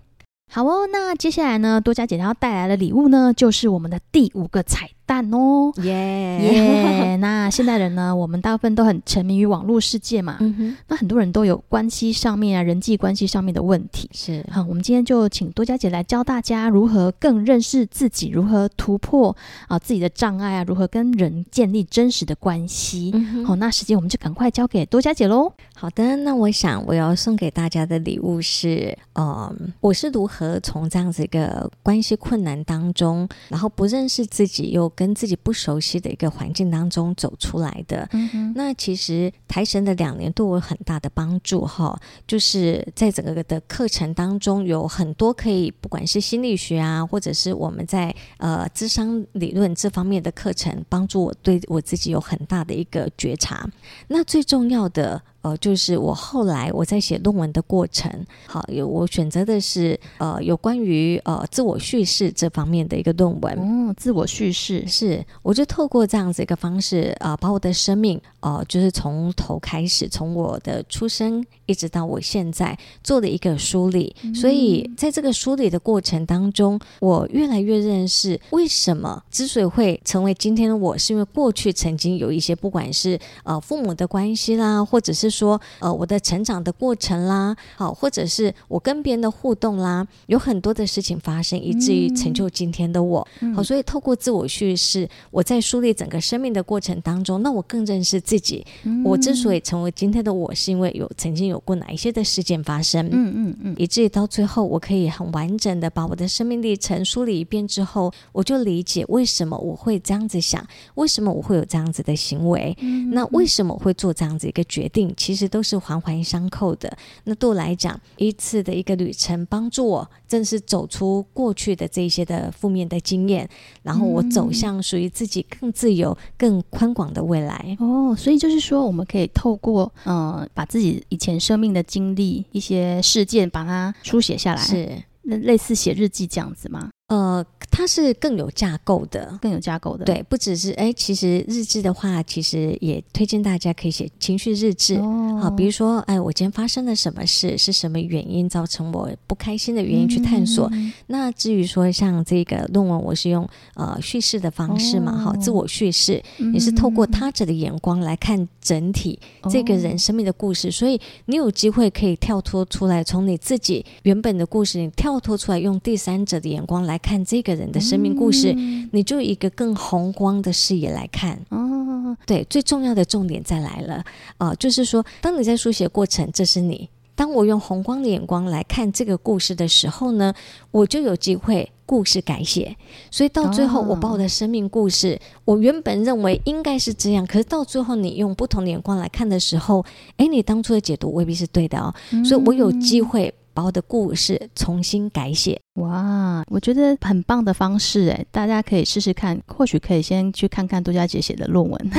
[0.52, 0.88] 好哦。
[0.92, 5.94] 那接下来呢，多加姐要带来的礼物呢，就是我们的第五个彩蛋哦，耶
[6.42, 7.16] 耶！
[7.22, 19.36] 那现代人呢，我们大部分都很沉迷于网络世界嘛，嗯哼，那很多人都有关系上面啊，人际关系上面的问题，是好，我们今天就请多加姐来教大家如何更认识自己，如何突破
[19.68, 23.14] 啊自己的障碍啊，如何跟人建立真实的关系。
[23.46, 25.52] 好，那时间我们就赶快交给多加姐喽。
[25.74, 53.68] 好的，那我想我要送给大家的礼物是，嗯，我是如何从这样子一个关系困难当中，然后不认识自己又跟自己不熟悉的一个环境当中走出来的，嗯，那其实台神的两年对我有很大的帮助哈，就是在整个的课程当中有很多可以，不管是心理学啊，或者是我们在呃智商理论这方面的课程，帮助我对我自己有很大的一个觉察。
[54.08, 55.22] 那最重要的。
[55.48, 58.12] 呃，就是我后来我在写论文的过程，
[58.48, 63.58] 好，有我选择的是呃有关于呃自我叙事这方面的一个论文。
[63.58, 74.14] 哦，自我叙事是，我就透过这样子一个方式，呃，把我的生命，呃，就是从头开始，从我的出生一直到我现在做的一个梳理。
[74.24, 93.28] 嗯、所以在这个梳理的过程当中，我越来越认识为什么之所以会成为今天的我，是因为过去曾经有一些不管是呃父母的关系啦，或者是说，呃，我的成长的过程啦，好，或者是我跟别人的互动啦，有很多的事情发生，以至于成就今天的我。
[93.42, 98.66] 嗯、好，所以透过自我叙事，我在梳理整个生命的过程当中，那我更认识自己。
[98.84, 115.14] 嗯、我之所以成为今天的我，是因为有曾经有过哪一些的事件发生，嗯嗯嗯，嗯以至于到最后，我可以很完整的把我的生命历程梳理一遍之后，我就理解为什么我会这样子想，为什么我会有这样子的行为，嗯、那为什么我会做这样子一个决定？
[115.18, 116.96] 其实都是环环相扣的。
[117.26, 123.50] 那对我来讲，一次的一个旅程，帮助我正是走出过去的这些的负面的经验，
[123.82, 127.76] 然后我走向属于自己更自由、更宽广的未来。
[127.80, 136.90] 哦，所以就是说，我们可以透过嗯、呃，把自己以前生命的经历、一些事件，把它书写下来，是那类似写日记这样子吗？
[137.08, 140.04] 呃，它是更有架构的，更有架构的。
[140.04, 144.96] 对，不只是哎，其实日志的话，其实也推荐大家可以写情绪日志。
[144.96, 150.68] 哦，好，比如说，哎，我今天发生了什么事，是什么原因造成我不开心的原因去探索。
[150.74, 156.22] 嗯、那至于说像这个论文，我是用呃叙事的方式嘛，哈、哦，自我叙事，
[156.54, 159.18] 也是透过他者的眼光来看整体
[159.50, 160.68] 这个人生命的故事。
[160.68, 166.97] 哦、所以你有机会可以跳脱出来，从你自己原本的故事里跳脱出来，用第三者的眼光来。
[166.98, 171.40] 来看这个人的生命故事，嗯、你就一个更宏观的视野来看。
[171.50, 174.04] 哦，对，最重要的重点再来了，
[174.40, 176.90] 啊、呃，就是说，当你在书写过程，这是你。
[177.14, 180.34] 当我用宏观的眼光来看这个故事的时候呢，
[180.72, 182.76] 我就有机会故事改写。
[183.12, 189.86] 所以到最后，我把我的生命故事，哦、我原本认为应该是这样，可是到最后你用不同的眼光来看的时候，
[190.18, 191.94] 诶，你当初的解读未必是对的哦。
[192.12, 195.60] 嗯、所以我有机会把我的故事重新改写。
[195.82, 201.76] 哇，我觉得很棒的方式哎，大家可以试试看，或许可以先去看看杜佳姐写的论文。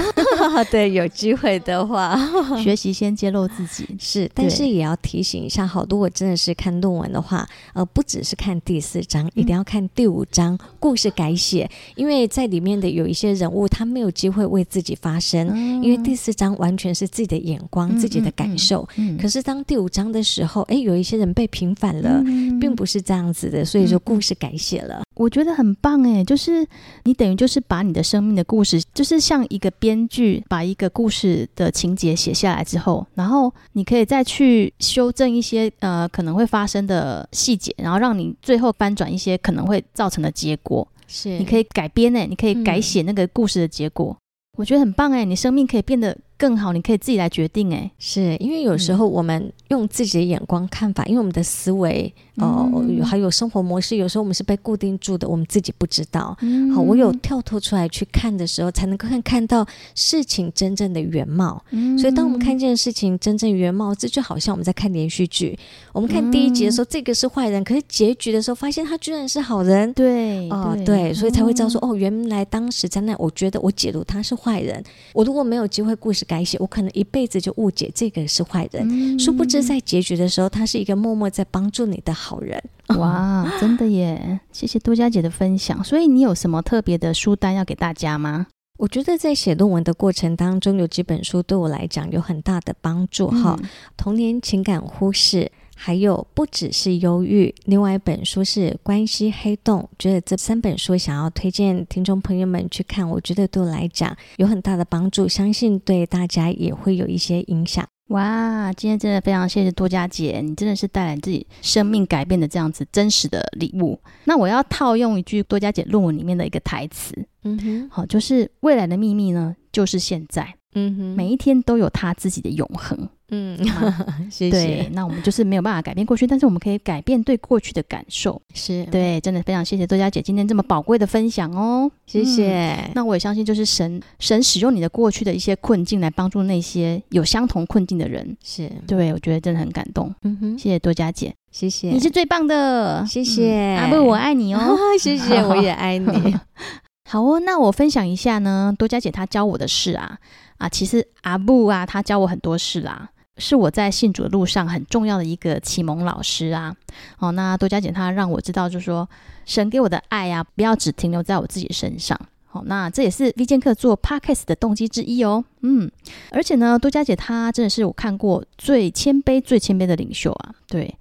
[0.70, 2.18] 对，有机会的话，
[2.62, 3.86] 学习先揭露自己。
[3.98, 18.88] 是，但是也要提醒一下，好，如果真的是看论文的话，呃，不只是看第四章，嗯、一定要看第五章故事改写，因为在里面的有一些人物，他没有机会为自己发声，嗯、因为第四章完全是自己的眼光、嗯、自己的感受。
[19.20, 23.64] 可是当第五章的时候，哎，有一些人被平反了，嗯、并不是这样子的。
[23.64, 26.66] 所以说故事改写了，我觉得很棒诶，就是
[27.04, 40.86] 你等于就是把你的生命的故事，就是像一个编剧把一个故事的情节写下来之后，然后你可以再去修正一些呃可能会发生的细节，然后让你最后翻转一些可能会造成的结果。
[41.08, 44.16] 是，你可以改编诶，你可以改写那个故事的结果。
[44.16, 44.22] 嗯
[44.58, 47.90] 我觉得很棒哎，你生命可以变得更好，你可以自己来决定哎。
[47.98, 56.34] 是因为有时候我们用自己的眼光看法，嗯、因为我们的思维哦，嗯、还有生活模式，有时候我们是被固定住的，我们自己不知道。
[56.40, 61.62] 嗯、好，我有跳脱出来去看的时候，才能够看看到事情真正的原貌。
[61.70, 65.58] 嗯、所以，当我们看见事情真正原貌，这就好像我们在看连续剧。
[65.92, 69.92] 我们看第一集的时候，嗯、这个是坏人，可是结局的时候，发现他居然是好人。
[69.92, 74.38] 对，哦，对，对，所以才会知道说，哦，原来当时在那，我觉得我解读他是。
[74.38, 74.80] 坏人，
[75.14, 78.86] 我如果没有机会故事改写，我可能一辈子就误解这个是坏人。
[78.88, 82.62] 嗯、殊不知在结局的时候，他是一个默默在帮助你的好人。
[82.98, 84.38] 哇，真的耶！
[84.52, 85.82] 谢谢多佳姐的分享。
[85.82, 88.46] 所以你有什么特别的书单要给大家吗？
[88.78, 93.28] 我觉得在写论文的过程当中，有几本书对我来讲有很大的帮助。
[93.28, 95.50] 哈、嗯，童年情感忽视。
[95.80, 107.86] 还有不只是忧郁，另外一本书是《关系黑洞》，觉得这三本书想要推荐听众朋友们去看，我觉得对我来讲有很大的帮助，相信对大家也会有一些影响。
[108.08, 113.96] 哇，今天真的非常谢谢多佳姐，你真的是带来自己生命改变的这样子真实的礼物。
[114.24, 117.14] 那我要套用一句多佳姐论文里面的一个台词，
[117.44, 123.08] 嗯哼，好，就是未来的秘密呢，就是现在，嗯哼，每一天都有他自己的永恒。
[123.30, 123.58] 嗯，
[124.30, 124.50] 谢谢。
[124.50, 128.40] 对，那我们就是没有办法改变过去，但是我们可以改变对过去的感受。
[128.54, 132.74] 是对，真的非常谢谢多佳姐今天这么宝贵的分享哦，谢谢。
[132.74, 138.36] 嗯，那我也相信，就是神神使用你的过去的一些困境来帮助那些有相同困境的人。
[138.42, 140.14] 是对，我觉得真的很感动。
[140.22, 143.76] 嗯哼，谢谢多佳姐，谢谢，你是最棒的，谢谢。
[143.78, 146.34] 阿布，我爱你哦， 谢谢，我也爱你。
[147.04, 150.18] 好哦，那我分享一下呢，多佳姐她教我的事啊
[150.58, 153.10] 啊，其实阿布啊，他教我很多事啦。
[153.38, 156.74] 是我在信主的路上很重要的一个启蒙老师啊！
[157.18, 159.08] 哦，那多佳姐她让我知道，就是说
[159.46, 162.18] 神给我的爱啊，不要只停留在我自己身上。
[162.50, 165.44] 好，那这也是 V 剑客做 Podcast 的动机之一哦。
[165.60, 165.90] 嗯，
[166.30, 170.54] 而且呢，多佳姐她真的是我看过最谦卑、最谦卑的领袖啊。
[170.66, 170.92] 对，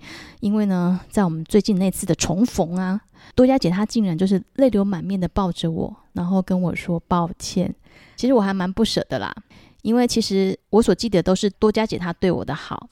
[0.41, 2.99] 因为呢，在我们最近那次的重逢啊，
[3.33, 7.73] 多佳姐她竟然就是泪流满面的抱着我，然后跟我说抱歉。
[8.17, 9.33] 其实我还蛮不舍的啦。
[9.81, 12.89] 因为其实我所记得都是多加姐她对我的好，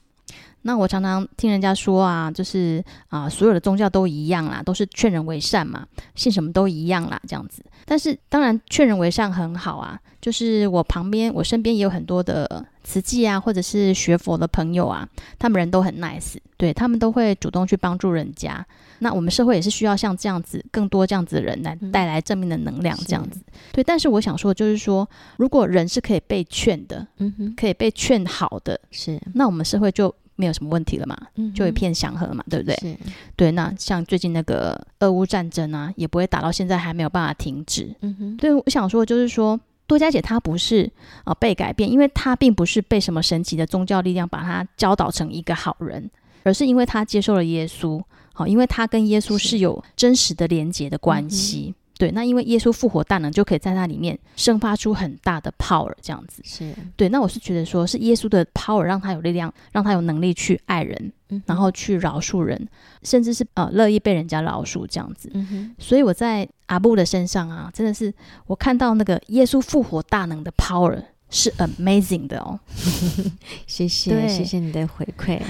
[0.68, 7.64] 那我常常听人家说啊，就是啊，所有的宗教都一样啦，都是劝人为善嘛，信什么都一样啦，这样子。
[7.86, 18.66] 但是当然劝人为善很好啊，就是我旁边我身边也有很多的慈济啊，或者是学佛的朋友啊，他们人都很 nice，对，他们都会主动去帮助人家。
[19.00, 23.40] 那我们社会也是需要像这样子更多这样子的人来带来正面的能量，这样子。
[23.40, 32.98] 嗯、对，但是我想说，就是说，如果人是可以被劝的，嗯哼，可以被劝好的，是，那我们社会就没有什么问题了嘛，嗯，就一片祥和嘛，对不对？
[33.36, 33.52] 对。
[33.52, 38.38] 那像最近那个俄乌战争啊，也不会打到现在还没有办法停止，嗯哼。
[38.38, 40.84] 对，我想说，就是说，多佳姐她不是
[41.20, 46.10] 啊、呃、被改变，因为她并不是被什么神奇的宗教力量把她教导成一个好人，
[46.44, 48.02] 而是因为她接受了耶稣。
[48.34, 52.12] 好，因为她跟耶稣是有真实的连结的关系，嗯、对。
[52.12, 57.10] 那因为耶稣复活大能，就可以在那里面生发出很大的 power，这样子是对。
[57.10, 62.68] 那我是觉得说，是耶稣的 power 让他有力量，让他有能力去爱人，嗯、然后去饶恕人，
[63.04, 65.32] 甚至是呃乐意被人家饶恕这样子。
[65.78, 68.14] 所以我在阿布的身上啊，真的是
[68.48, 72.60] 我看到那个耶稣复活大能的 power 是 amazing 的哦。
[73.66, 75.40] 谢谢，谢谢你的回馈。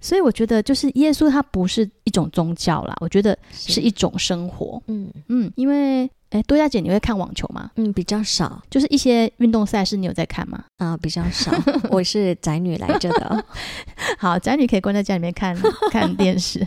[0.00, 4.82] 所以我觉得，就是耶稣他不是一种宗教啦，我觉得是一种生活。
[4.86, 7.70] 嗯嗯，因为哎，多佳姐，你会看网球吗？
[7.76, 10.64] 嗯，比较少，就是一些运动赛事，你有在看吗？
[10.78, 11.52] 啊、呃，比较少。
[11.90, 13.44] 我是宅女来着的。
[14.18, 15.56] 好，宅女可以关在家里面看
[15.90, 16.66] 看电视。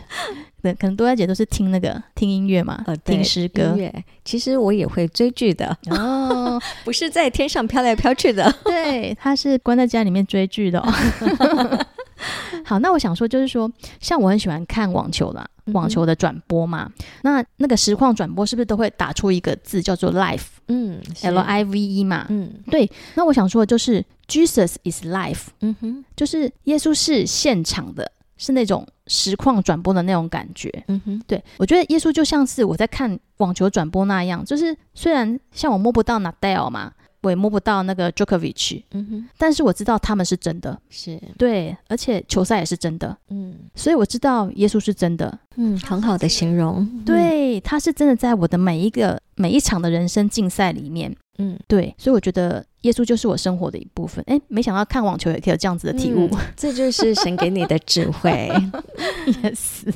[0.62, 3.62] 对，可能多佳姐都是听那个听音乐嘛，呃，听诗歌。
[3.62, 8.50] 音乐，其实我也会追剧的哦，不是在天上飘来飘去的。
[8.64, 11.86] 对，她是关在家里面追剧的哦。
[12.64, 20.44] 好，那我想说，就是说，像我很喜欢看网球啦，网球的转播嘛，嗯、那那个实况转播是不是都会打出一个字叫做 life？
[20.68, 22.90] 嗯，L I V E 嘛，嗯，对。
[23.14, 31.42] 那我想说的就是 Jesus is life，嗯哼，就是耶稣是现场的，是那种实况转播的那种感觉，嗯哼，对。
[31.58, 36.92] 我觉得耶稣就像是我在看网球转播那样，就是虽然像我摸不到 Nadal 嘛。
[37.22, 41.20] 我也摸不到那个 Djokovic，嗯哼，但是我知道他们是真的，是。
[41.36, 54.24] 对，而且球赛也是真的，嗯，所以我知道耶稣是真的，嗯，很好的形容，对，他是真的在我的每一个每一场的人生竞赛里面，嗯，对，所以我觉得耶稣就是我生活的一部分。
[54.26, 58.50] 哎，没想到看网球也可以有这样子的体悟，嗯、这就是神给你的智慧，
[59.26, 59.92] yes，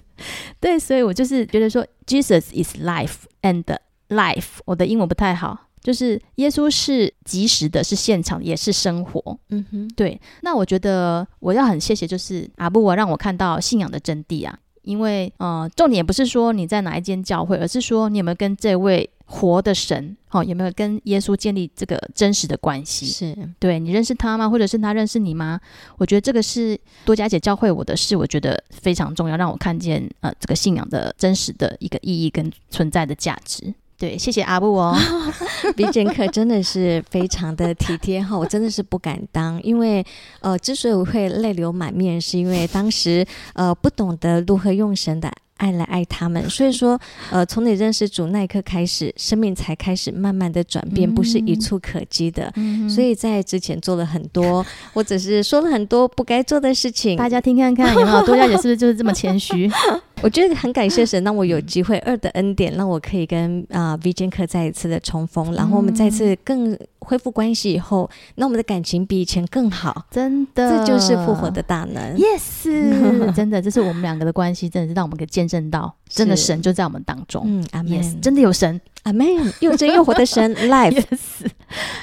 [0.61, 3.64] 对，所以我就是觉得说，Jesus is life and
[4.09, 5.68] life，我的英文不太好。
[5.85, 9.39] 就是耶稣是即时的，是现场，也是生活。
[9.51, 10.18] 嗯哼，对。
[10.41, 14.59] 那我觉得我要很谢谢，就是阿布我让我看到信仰的真谛啊。
[14.82, 23.07] 因为呃，重点不是说你在哪一间教会，而是说你有没有跟这位活的神，哦，有没有跟耶稣建立这个真实的关系？
[23.07, 24.47] 是对你认识他吗？
[24.47, 25.59] 或者是他认识你吗？
[25.97, 33.72] 我觉得这个是多加姐教会我的事，我觉得非常重要，让我看见呃这个信仰的真实的一个意义跟存在的价值。
[33.97, 34.97] 对，谢谢阿布哦。
[35.92, 40.05] 剑客真的是非常的体贴哈，我真的是不敢当，因为
[40.40, 43.24] 呃，之所以我会泪流满面，是因为当时
[43.55, 58.26] 呃不懂得如何用神的爱来爱他们，所以说呃，从你认识主那一刻开始，生命才开始慢慢的转变，不是一触可及的，嗯、所以在之前做了很多，或者是说了很多不该做的事情，大家听看看有没有？
[58.26, 59.70] 多佳姐是不是就是这么谦虚？
[60.25, 72.16] 我觉得很感谢神，让我有机会二的恩典，让我可以跟啊、呃、V 剑客再一次的重逢，然后我们再次更恢复关系以后，那我们的感情比以前更好，真的，这就是复活的大能。
[72.16, 72.64] Yes，
[73.37, 77.43] 真的，这是我们两个的关系，真的是让我们可以见证到，真的神就在我们当中。
[77.45, 77.85] 嗯。
[77.85, 78.81] Yes，真的有神。
[79.05, 79.27] 阿门，
[79.61, 80.93] 又真又活的神， Life。
[80.93, 81.47] Yes.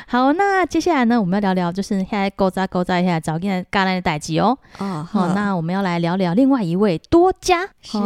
[0.07, 4.57] 好，那接下来呢，我们要聊聊，就是现在勾扎勾扎一下，找进来橄榄的代志哦。
[4.77, 7.63] 哦，好，那我们要来聊聊另外一位多加。
[7.81, 7.97] 是，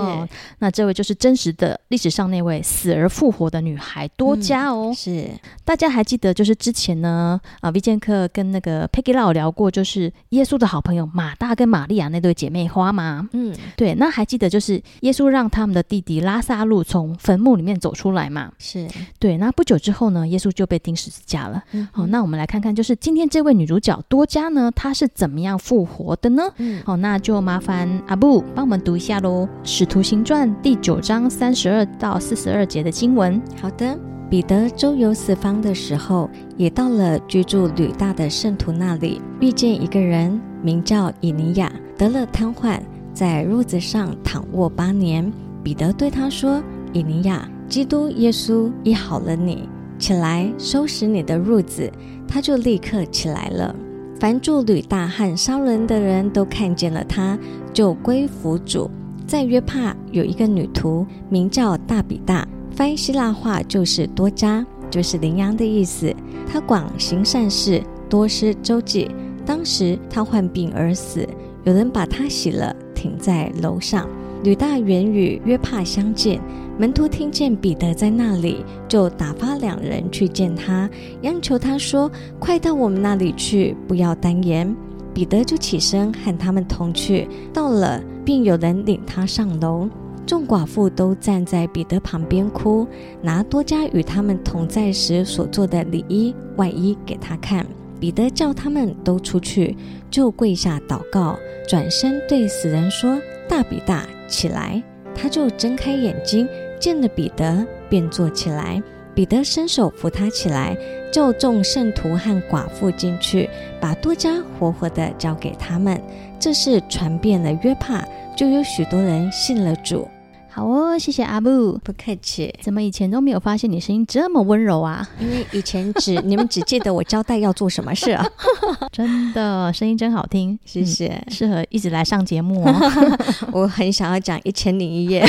[0.59, 4.91] 那这位就是真实的历史上那位死而复活的女孩多加哦。
[4.91, 5.29] 嗯、是，
[5.65, 13.27] 大家还记得，就是之前呢，啊，V 剑客跟那个 Peggy Lau 聊过，就是耶稣的好朋友马大跟玛利亚那对姐妹花吗？
[13.33, 13.93] 嗯，对。
[13.95, 18.51] 那还记得，就是耶稣让他们的弟弟拉萨路从坟墓里面走出来嘛？
[18.59, 18.84] 是。
[19.19, 21.57] 对，那不久之后呢，耶稣就被钉十字架了。
[21.57, 26.43] 好、嗯哦，那我们来看看，就是今天这位女主角多加呢，她是怎么样复活的呢？
[26.43, 33.41] 好、嗯哦，那就麻烦阿布帮我们读一下喽，《使徒行传》第九章三十二到四十二节的经文。
[33.61, 33.97] 好的，
[34.29, 42.79] 彼得周游四方的时候，也到了居住吕大的圣徒那里，遇见一个人名叫以尼亚，得了瘫痪，
[43.13, 45.31] 在褥子上躺卧八年。
[45.63, 46.61] 彼得对他说
[46.93, 51.91] ：“以尼亚。”基督耶稣医好了你，起来收拾你的褥子，
[52.27, 53.75] 他就立刻起来了。
[54.19, 57.37] 凡住吕大和沙仑的人都看见了他，
[57.73, 58.89] 就归服主。
[59.27, 66.15] 在约帕有一个女徒，名叫大比大，翻希腊话就是多佳，就是羚羊的意思。
[66.47, 69.09] 她广行善事，多施周济。
[69.45, 71.27] 当时她患病而死，
[71.63, 74.07] 有人把她洗了，停在楼上。
[74.43, 76.39] 吕大原与约帕相见。
[76.77, 80.89] 门徒听见彼得在那里，就打发两人去见他，
[81.21, 84.75] 央求他说：“快到我们那里去，不要单言。”
[85.13, 89.87] 彼得就起身和他们同去，到了，便有人领他上楼。
[90.25, 92.85] 众寡妇都站在彼得旁边哭，
[93.21, 97.65] 拿多佳与他们同在时所做的里衣外衣给他看。
[98.01, 99.77] 彼得叫他们都出去，
[100.11, 103.17] 就跪下祷告，转身对死人说
[103.47, 104.83] ：“大比大，起来！”
[105.15, 106.45] 他就睁开眼睛。
[106.79, 108.81] 见了彼得，便坐起来。
[109.13, 110.77] 彼得伸手扶他起来，
[111.09, 113.49] 就众圣徒和寡妇进去，
[113.79, 116.01] 把多加活活的交给他们。
[116.37, 118.03] 这事传遍了约帕，
[118.35, 120.05] 就有许多人信了主。
[120.49, 122.53] 好哦，谢谢阿布，不客气。
[122.61, 125.07] 怎么以前都没有发现你声音这么温柔啊？
[125.19, 128.25] 因为以前只你们只记得我交代要做什么事啊，
[128.91, 132.73] 真的声音真好听，谢谢，嗯、适合一直来上节目哦。
[133.53, 135.25] 我很想要讲一千零一夜。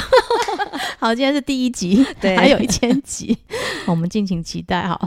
[1.06, 3.38] 好，今天是第一集， 对， 还有一千集，
[3.86, 4.98] 我们敬请期待哈。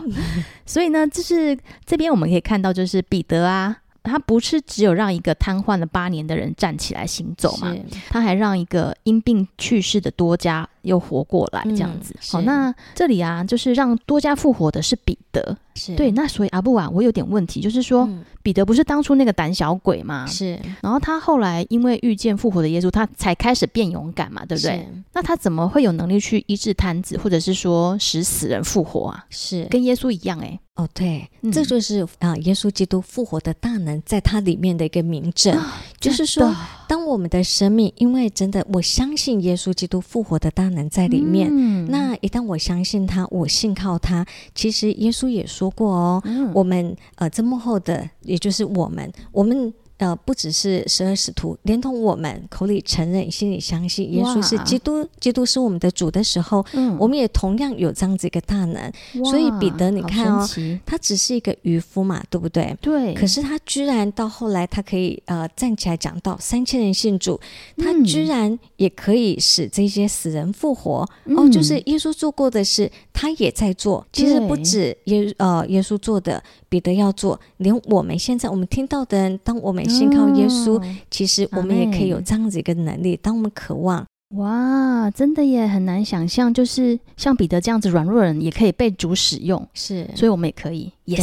[0.65, 3.75] 所以呢，就是这边我们可以看到，就是彼得啊。
[4.01, 7.75] 他不是只有让一个瘫痪了八年的人站起来行走嘛？
[8.09, 12.13] 他还让一个因病去世的多加又活过来，这样子。
[12.13, 15.57] 嗯、好，那这里啊，就是让多加复活的是彼得。
[15.75, 20.25] 是对，那所以阿布啊，我有点问题，就是说、嗯、彼得不是当初那个胆小鬼吗？
[20.25, 24.85] 是，然后他后来因为遇见复活的耶稣，他才开始变勇敢嘛，对不对？
[25.13, 29.25] 那他怎么会有能力去医治瘫子，或者是说使死人复活啊？
[29.29, 30.59] 是跟耶稣一样哎、欸。
[30.75, 36.53] 哦，对，嗯、这就是啊，耶稣基督复活的大能在他里面的一个明证，啊、就是说，
[36.89, 44.25] 当我们的生命，因为真的我相信耶稣基督复活的大能在里面，嗯、那一旦我相信他，我信靠他，
[44.55, 45.69] 其实耶稣也说。
[45.69, 49.71] 过哦，嗯、我们呃，这幕后的，也就是我们，我们。
[49.99, 58.81] 呃，不只是十二使徒，连同我们口里承认、心里相信耶稣是基督，基督是我们的主的时候，嗯、我们也同样有这样子一个大能。
[59.21, 60.47] 哇所以彼得，你看哦，
[60.85, 62.75] 他只是一个渔夫嘛，对不对？
[62.81, 63.13] 对。
[63.13, 67.39] 可是他居然到后来，他可以呃站起来讲到，三千人信主，
[67.77, 71.05] 他居然也可以使这些死人复活。
[71.25, 74.05] 嗯、哦，就是耶稣做过的事，他也在做。
[74.13, 79.89] 其实不止耶呃耶稣做的，彼得要做，连我们现在我们听到的人，当我们。
[79.89, 83.17] 信靠耶稣，其实我们也可以有这样子一个能力。
[83.17, 84.05] 当我们渴望，
[84.35, 89.67] 哇，真的也很难想象，就是像彼得这样子软弱的人，也可以被主使用。
[89.73, 90.91] 是，所以我们也可以。
[91.07, 91.17] 对，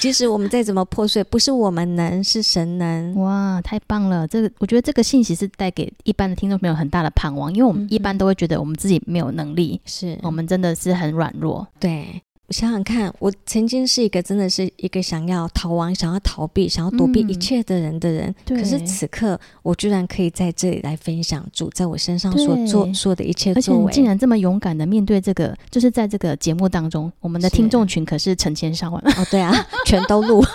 [0.00, 3.16] 即使我们再怎么破碎，不是我们能，是神能。
[3.16, 4.26] 哇，太棒了！
[4.28, 11.66] 这个我觉得这个信息是带给一般的听众朋友很大的盼望，因为我们一般都会觉得我们自己没有能力，是我们真的是很软弱。
[11.80, 12.22] 对。
[12.48, 18.34] 我想想看，我曾经是一个真的是一个想要逃亡、想要逃避、想要躲避一切的人的人。
[18.46, 23.84] 嗯、可是此刻，我居然可以在这里来分享主在我身上所做对做的一切作为。
[23.84, 29.26] 而且你竟然这么勇敢的面对这个，就是在这个节目当中，我们的听众群可是成千上万 哦。
[29.30, 30.42] 对啊，全都录。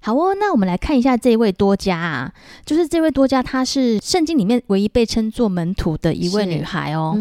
[0.00, 2.32] 好哦，那我们来看一下这位多加啊，
[2.64, 7.16] 就是这位多加，她是圣经里面唯一被称作门徒的一位女孩哦。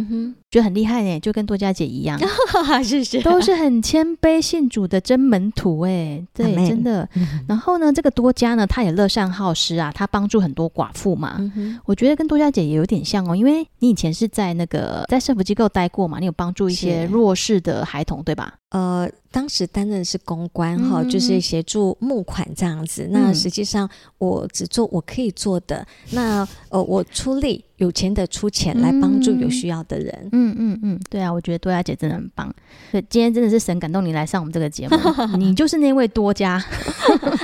[0.50, 2.18] 觉得很厉害呢，就跟多佳姐一样，
[2.82, 7.08] 谢谢，都是很谦卑信主的真门徒哎，对，真的。
[7.48, 11.38] 然后呢，这个多佳呢，他也乐善好施啊，他帮助很多寡妇嘛。
[11.84, 18.54] 我觉得跟多佳姐也有点像哦，因为你以前是在那个在社福机构待过嘛，你有帮助一些弱势的孩童，对吧？
[18.70, 23.06] 呃，当时担任是公关哈，就是协助募款这样子。
[23.12, 27.66] 那实际上我只做我可以做的，那呃，我出力。
[27.78, 32.54] 有钱的出钱来帮助有需要的人，嗯嗯嗯，对啊，我觉得多佳姐真的很棒。
[32.92, 34.98] 所以今天真的是神感动你来上我们这个节目，
[35.38, 36.64] 你就是那位多加，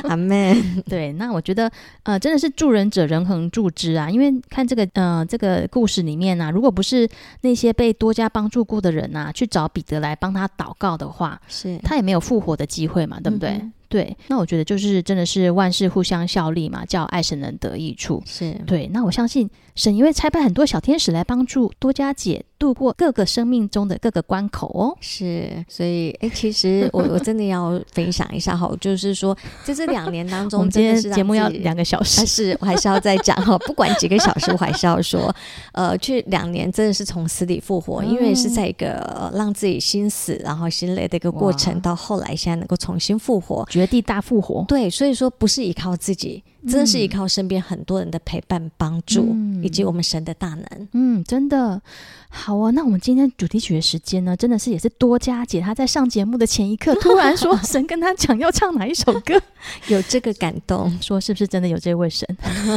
[0.03, 0.55] 阿妹。
[0.88, 1.71] 对，那我觉得
[2.03, 4.09] 呃，真的是助人者人恒助之啊。
[4.09, 7.07] 因为看这个呃这个故事里面啊，如果不是
[7.41, 13.61] 那些被多加帮助过的人啊，去找彼得来帮他祷告的话，是他也没有复活的机会嘛，对不对？
[13.89, 18.23] 对，那我觉得就是真的是万事互相效力嘛，叫爱神能得益处。
[18.25, 24.95] 是对，那我相信神因为差派很多小天使来帮助多加姐度过各个生命中的各个关口哦。
[25.01, 35.36] 是，所以哎，其实我 我真的要分享一下哈，就是说在这两年当中，我们今天节目要两个小时，但是我还是要再讲哈， 不管几个小时，我还是要说，
[35.74, 43.68] 呃，去两年真的是从死里复活，因为是在一个让自己心死然后心累的一个过程，到后来现在能够重新复活。
[43.70, 50.88] 绝地大复活，对，所以说不是依靠自己，真的是依靠身边很多人的陪伴、帮助，嗯、以及我们神的大能。
[50.93, 51.82] 嗯，真的
[52.30, 52.72] 好啊。
[52.72, 59.41] 那我们今天主题曲的时间呢，真的是也是多加姐她在上节目的前一刻，突然说 神跟她讲要唱哪一首歌，
[59.88, 62.28] 有这个感动，说是不是真的有这位神？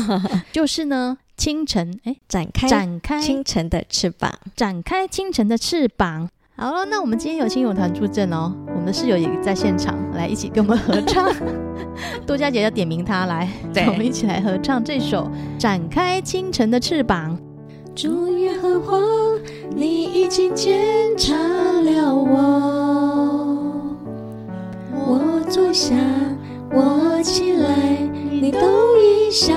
[0.53, 6.28] 就是呢，清晨，哎，展开，展开清晨的翅膀，展开清晨的翅膀。
[6.59, 11.30] 好了，那我们今天有亲友团助阵哦，我们的室友也在现场，来一起跟我们合唱。
[12.26, 15.30] 多佳姐要点名他来，对我们一起来合唱这首
[15.61, 17.38] 《展开清晨的翅膀》。
[17.94, 18.96] 主耶和华，
[19.74, 20.80] 你已经检
[21.18, 23.84] 查了我，
[24.94, 25.94] 我坐下，
[26.72, 27.68] 我起来，
[28.30, 28.61] 你都
[28.96, 29.54] 已晓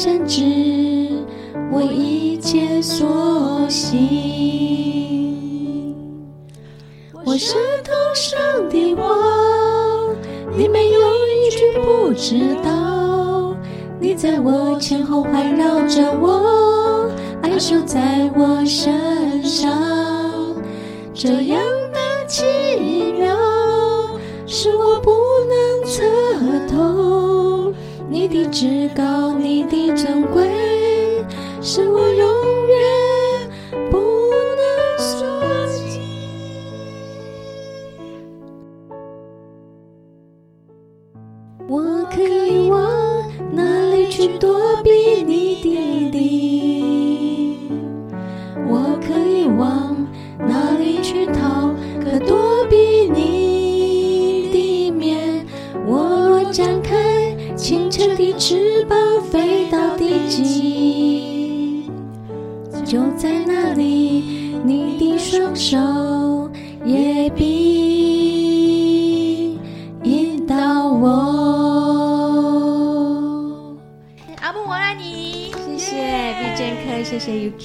[0.00, 0.44] 深知
[1.72, 3.96] 我一切所行。
[7.24, 8.38] 我舌头上
[8.68, 9.02] 的话，
[10.56, 13.56] 你没有一句不知道。
[13.98, 17.10] 你在我前后环绕着我，
[17.42, 19.68] 爱守在我身上，
[21.12, 21.60] 这样
[21.92, 22.44] 的奇
[23.18, 23.36] 妙
[24.46, 25.10] 是我不
[28.38, 30.48] 的至高，你的珍贵，
[31.60, 32.08] 是我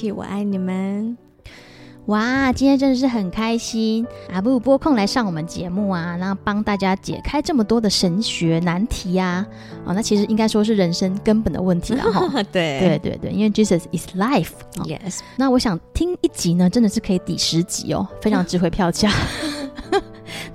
[0.04, 1.18] Yuki，我爱你们。
[2.08, 9.46] 哇，今天真的是很开心，阿布拨空来上我们节目啊，然后帮大家解开这么多的神学难题啊。
[9.86, 12.44] 哦，那其实应该说是人生根本的问题了哈。
[12.52, 14.52] 对对对对，因为 Jesus is life。
[14.84, 15.20] Yes。
[15.38, 19.10] 那我想听一集呢，真的是可以抵十集哦，非常值回 票价。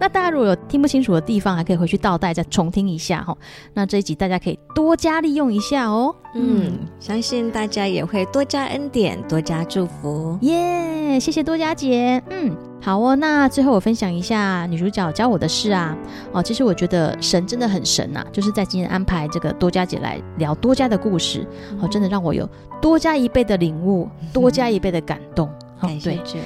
[0.01, 3.37] 那大家如果有听不清楚的地方，还可以回去倒带再重听一下哈。
[3.75, 6.15] 那这一集大家可以多加利用一下哦。
[6.35, 10.39] 嗯，相信大家也会多加恩典，多加祝福。
[10.43, 12.23] 耶，谢谢多加姐。
[12.31, 13.17] 嗯，好哦。
[13.17, 15.97] 那最后我分享一下女主角教我的事啊。
[16.33, 21.47] 哦，其实我觉得神真的很神呐、啊，就是在今天安排这个多加姐来聊多加的故事，
[21.81, 22.49] 哦，真的让我有
[22.81, 25.51] 多加一倍的领悟，多加一倍的感动。
[25.81, 26.37] 感谢主。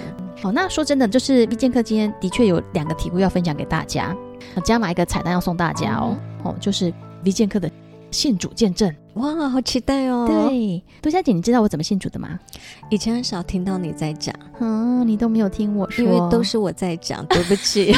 [0.43, 4.12] 好，那说真的，就是 V 健客今天的确有两个题目要分享给大家，
[4.64, 6.93] 加码一个彩蛋要送大家哦，嗯、哦，就是
[7.24, 7.70] V 健客的
[8.11, 8.93] 信主见证。
[9.14, 10.26] 哇，好期待哦！
[10.26, 12.38] 对，多加姐，你知道我怎么信主的吗？
[12.88, 17.92] 以前很少听到你在讲，嗯，你都没有听我说，因为都是我在讲，对不起。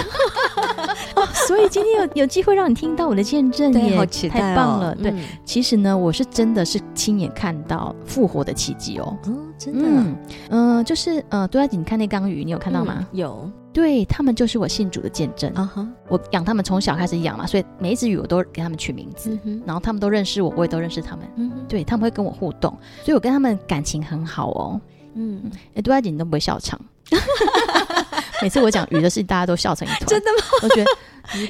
[1.15, 4.95] 哦， 所以今天有有机会让你听到我的见证耶，好期待哦，太棒了。
[4.97, 9.17] 对，嗯，其实呢，我是真的是亲眼看到复活的奇迹哦。
[9.27, 10.17] 哦，真的，嗯，
[10.51, 12.97] 呃，就是呃，多加姐，你看那缸鱼，你有看到吗？
[12.99, 15.83] 嗯，有，对，他们就是我信主的见证啊哈。
[15.83, 15.89] Uh-huh.
[16.09, 21.27] 我养他们从小开始养嘛，所以每一只鱼我都给他们取名字，嗯，然后他们都认识我，我也都认识他们。
[21.35, 22.71] 嗯，对，他们会跟我互动，
[23.03, 24.81] 所以我跟他们感情很好哦。
[25.15, 26.81] 嗯，哎，多加姐，你都不会笑场。
[28.41, 30.07] 每次我讲鱼的事情，大家都笑成一团。
[30.07, 30.45] 真的吗？
[30.63, 30.91] 我觉得，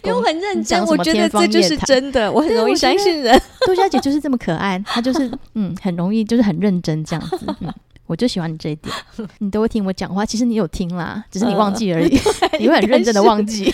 [0.04, 2.32] 因为我很认真，我觉得这就是真的。
[2.32, 3.38] 我很容易相信人。
[3.66, 7.46] 杜小姐就是这么可爱，她就是嗯，很容易就是很认真这样子。
[7.60, 7.72] 嗯，
[8.06, 8.94] 我就喜欢你这一点，
[9.38, 10.24] 你都会听我讲话。
[10.26, 12.16] 其实你有听啦，只是你忘记而已。
[12.52, 13.72] 呃、你会很认真的忘记。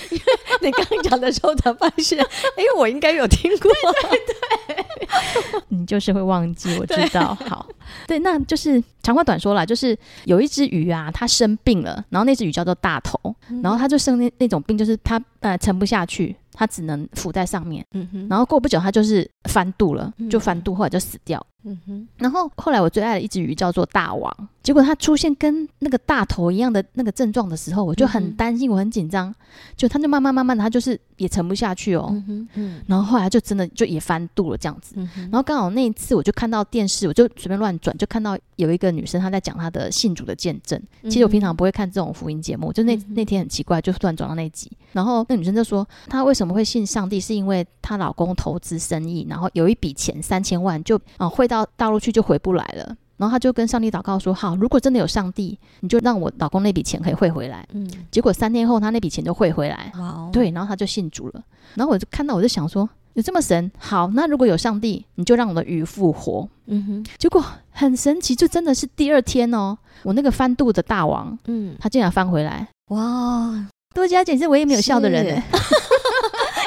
[0.62, 3.70] 你刚刚讲的时候才发现，哎，我应该有听过。
[4.10, 4.18] 对，
[4.66, 7.34] 对，对， 你就是会忘记，我知道。
[7.46, 7.66] 好，
[8.06, 13.18] 对，那就是长话短说啦，就是有一只鱼啊，它生病了，然后那只鱼叫做大头，
[13.48, 16.36] 嗯、然后它就生那那种病，就是它呃沉不下去。
[16.52, 29.34] 它只能浮在上面，嗯哼，然后过不久它就是翻肚了，就翻肚，后来就死掉，嗯哼，然后后来我最爱的一只鱼叫做大王，结果它出现跟那个大头一样的那个症状的时候，我就很担心，我很紧张，
[29.76, 57.66] 就它就慢慢慢慢的，它就是也沉不下去哦，嗯哼，嗯，然后后来就真的就也翻肚了这样子，嗯哼，然后刚好那一次我就看到电视，我就随便乱转，就看到有一个女生她在讲她的信主的见证，其实我平常不会看这种福音节目，就那那天很奇怪，就突然转到那一集，然后那女生就说她为什么会信上帝，是因为她老公投资生意，然后有一笔钱三千万就啊汇到大陆去就回不来了，然后她就跟上帝祷告说：好，如果真的有上帝，你就让我老公那笔钱可以汇回来。
[57.72, 59.92] 嗯，结果三天后他那笔钱就汇回来。
[59.96, 61.42] 哇哦，对，然后他就信主了。
[61.74, 63.70] 然后我就看到我就想说，有这么神？
[63.78, 66.48] 好，那如果有上帝，你就让我的鱼复活。
[66.66, 72.68] 嗯哼，结果很神奇，就真的是第二天哦，我那个翻肚的大王，嗯，他竟然翻回来。
[72.88, 75.42] 哇，多加姐是唯一没有笑的人。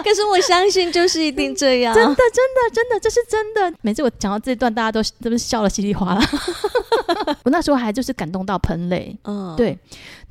[0.04, 1.94] 可是我相信，就是一定这样。
[1.96, 3.74] 真的，真的，真的，这是真的。
[3.82, 6.22] 每次我讲到这一段，大家都都是笑得稀里哗啦。
[7.44, 9.18] 我那时候还就是感动到喷泪。
[9.24, 9.78] 嗯，对。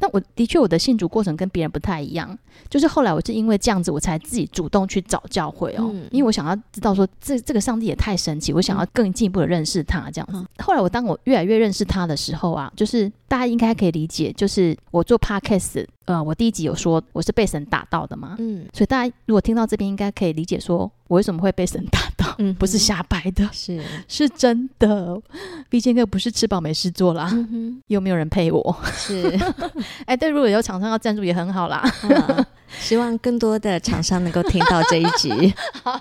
[0.02, 2.36] 那我的确，我的信主过程跟别人不太一样。
[2.68, 10.36] 就是后来我是因为这样子，我才自己主动去找教会哦，嗯、因为我想要知道说，这这个上帝也太神奇，我想要更进一步的认识他这样子。
[10.36, 22.21] 嗯、后来我当我越来越认识他的时候啊，就是大家应该可以理解，就是我做 podcast，呃，我第一集有说我是被神打到的嘛，嗯，所以大家如果听到这边，应该可以理解说我为什么会被神打到。
[22.38, 25.20] 嗯，不是瞎掰的，是是真的。
[25.68, 29.38] 毕竟哥不是吃饱没事做啦，嗯、又没有人陪我，是。
[30.06, 31.78] 哎，对，如果有厂商要赞助也很好啦。
[32.10, 32.46] 啊
[32.78, 35.52] 希望更多的厂商能够听到这一集。
[35.82, 36.00] 好，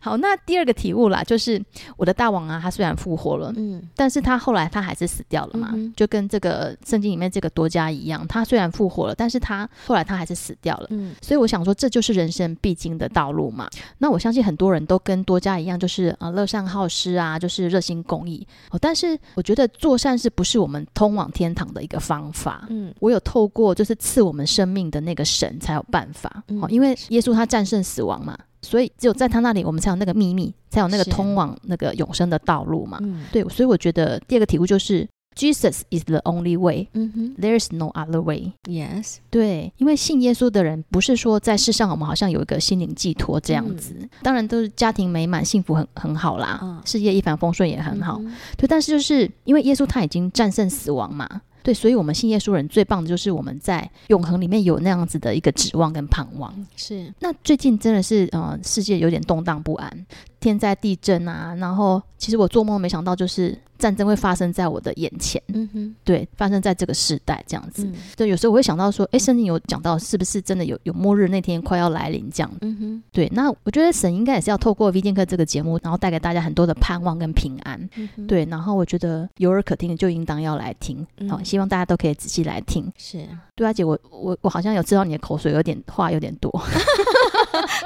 [0.00, 1.62] 好，那第二个体悟啦，就是
[1.96, 13.68] 我的大王啊，他虽然复活了，嗯，但是他后来他还是死掉了嘛，嗯、就跟这个圣经里面这个多加一样，他虽然复活了，但是他后来他还是死掉了，嗯，所以我想说，这就是人生必经的道路嘛。
[13.98, 18.46] 那我相信很多人都跟多加一样，就是啊，乐善好施啊，就是热心公益。
[18.70, 22.66] 哦，但是我觉得做善事不是我们通往天堂的一个方法。
[22.70, 26.26] 嗯，我有透过就是赐我们生命的那个神才有办法。
[26.26, 32.98] 法，哦，因为耶稣他战胜死亡嘛，所以只有在他那里，我们才有那个秘密，才有那个通往那个永生的道路嘛。
[33.32, 48.20] 对，所以我觉得第二个体悟就是，Jesus is the only way，，There's no other way，Yes，对，因为信耶稣的人，不是说在世上我们好像有一个心灵寄托这样子，当然都是家庭美满、幸福很很好啦，事业一帆风顺也很好，
[48.56, 51.28] 对，但是就是因为耶稣他已经战胜死亡嘛。
[51.66, 56.54] 对，所以，我们信耶稣人最棒的就是我们在永恒里面有那样子的一个指望跟盼望。
[56.76, 60.06] 是，那最近真的是，呃，世界有点动荡不安。
[60.38, 65.40] 天灾地震啊，然后其实我做梦没想到，就是战争会发生在我的眼前。
[65.54, 67.84] 嗯哼，对，发生在这个时代这样子。
[67.84, 72.50] 嗯、对，有时候我会想到说，哎，圣经有讲到，是不是真的有有末日那天快要来临这样？
[72.60, 73.30] 嗯哼，对。
[73.32, 77.88] 那我觉得神应该也是要透过 V 健客这个节目，然后带给大家很多的盼望跟平安。
[77.96, 78.44] 嗯，对。
[78.46, 80.98] 然后我觉得有耳可听的就应当要来听。
[81.28, 82.92] 好、嗯，希望大家都可以仔细来听。
[82.96, 86.50] 是，对啊，姐，我我我好像有知道你的口水有点话有点多，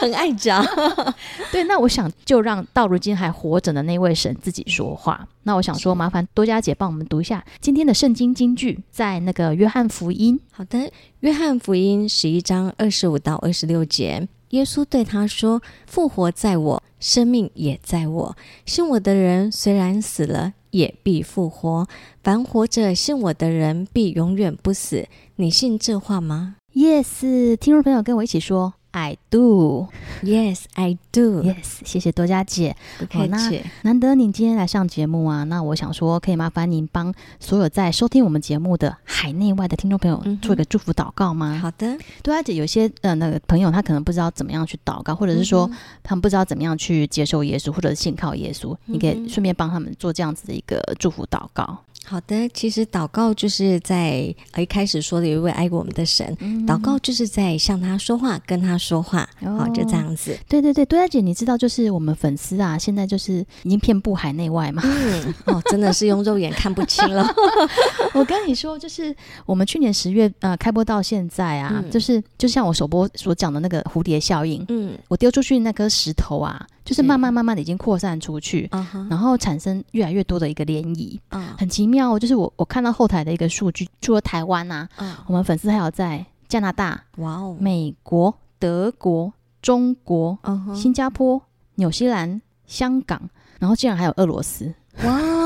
[0.01, 0.65] 很爱讲。
[1.53, 2.67] 对，那我想就让。
[2.73, 5.27] 到如今还活着的那位神自己说话。
[5.43, 10.39] 那我想说，麻烦多加姐帮我们读一下今天的圣经金句，在那个约翰福音。
[10.51, 10.91] 好的，
[11.21, 18.37] 约翰福音十一章二十五到二十六节，耶稣对他说：“复活在我，生命也在我。
[18.67, 21.87] 信我的人虽然死了，也必复活；
[22.23, 25.07] 凡活着信我的人，必永远不死。
[25.37, 28.75] 你信这话吗？”Yes，听众朋友跟我一起说。
[28.93, 29.87] I do,
[30.23, 31.79] yes, I do, yes。
[31.85, 33.63] 谢谢多佳姐，不客气。
[33.83, 41.57] 难得您今天来上节目啊，那我想说，可以麻烦您帮所有在收听我们节目的海内外的听众朋友做一个祝福祷告吗？
[41.63, 45.71] 好的，多佳姐，有些呃那个朋友他可能不知道怎么样去祷告，或者是说
[46.03, 51.79] 他们不知道怎么样去接受耶稣，或者是信靠耶稣，你可以顺便帮他们做这样子的一个祝福祷告。
[52.11, 60.37] 好的，其实祷告就是在一开始说的有一位爱过我们的神，嗯、祷告就是在向他说话，跟他说话，哦、好就这样子。
[60.49, 67.25] 对对对，多加姐，你知道就是我们粉丝啊，现在就是已经遍布海内外嘛，嗯， 哦，真的是用肉眼看不清了。
[68.13, 69.15] 我跟你说，就是
[69.47, 76.67] 我们去年十月呃开播到现在啊，嗯、就是就像我首播所讲的那个蝴蝶效应，嗯，我丢出去那颗石头啊。
[76.91, 78.69] 就是慢慢慢慢的已经扩散出去，
[79.09, 81.21] 然后产生越来越多的一个涟漪，
[81.57, 82.19] 很奇妙。
[82.19, 84.89] 就是我我看到后台的一个数据，除了台湾啊，
[85.29, 89.33] 我们粉丝还有在加拿大、哇哦、美国、德国、
[89.63, 90.37] 中国、
[90.75, 91.41] 新加坡、
[91.77, 93.31] 纽西兰、香港，
[93.61, 94.75] 然后竟然还有俄罗斯，
[95.05, 95.40] 哇。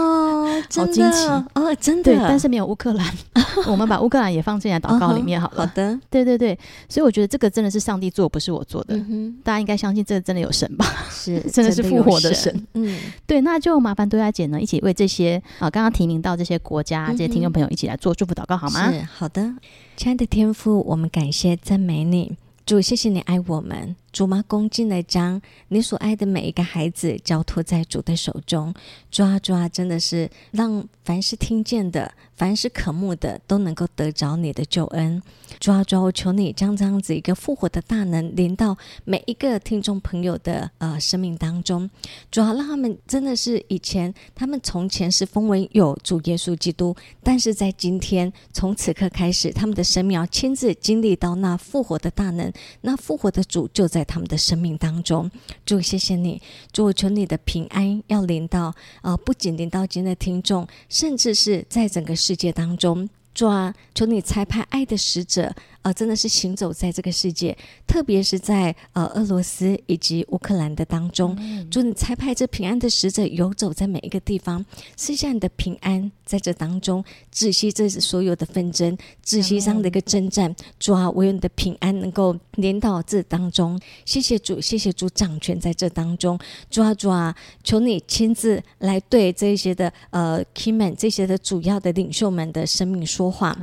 [0.76, 3.06] 好惊奇哦，真的，对，但是没有乌克兰，
[3.66, 5.66] 我们把乌克兰也放进来祷告里面好了。
[5.66, 6.58] 好的，对对对，
[6.88, 8.98] 所以我觉得这个真的是上帝做，不是我做的。
[9.42, 10.86] 大家应该相信这个真的有神吧？
[11.10, 12.66] 是， 真的是复活的神。
[12.74, 18.92] 嗯，对，那就麻烦多加姐呢，一起为这些啊刚刚提名到这些国家这些听众朋友一起来做祝福祷告好吗？
[18.92, 19.54] 是，好的，
[19.96, 22.36] 亲爱的天父，我们感谢赞美你，
[22.66, 23.96] 主，谢谢你爱我们。
[24.14, 24.40] 主妈？
[24.46, 28.72] 恭敬的将你所爱的每一个孩子交托在主的手中，
[29.10, 35.20] 抓抓，真的是让凡是听见的、凡是渴慕的，都能够得着你的救恩。
[35.58, 41.90] 抓抓，我求你将这样子一个复活的大能临到每一个听众朋友的呃生命当中，
[42.30, 52.52] 主要让他们真的是以前他们从前是封闻有主耶稣基督，但是在今天从此刻开始，他们的生命要亲自经历到那复活的大能，
[52.82, 54.03] 那复活的主就在。
[54.04, 55.30] 他们的生命当中，
[55.64, 56.40] 主，谢谢你，
[56.72, 65.54] 主，我求你的平安要临到，呃，不仅临到今天的听众，甚至是在整个世界当中，主啊，求你裁判爱的使者。
[65.84, 67.54] 啊、呃，真的是行走在这个世界，
[67.86, 71.36] 特别是在呃俄罗斯以及乌克兰的当中，
[71.70, 74.64] 主、嗯、你差派这平安的使者游走在每一个地方，
[74.96, 80.56] 赐下你的平安在这当中，窒息这所有的纷争，窒息这样的一个征战。
[80.80, 83.78] 主啊，唯有你的平安能够连到这当中。
[84.06, 86.38] 谢谢主，谢谢主掌权在这当中。
[86.70, 93.54] 主啊，主啊，求你亲自来对这些的呃 key man 这些的主要的领袖们的生命说话，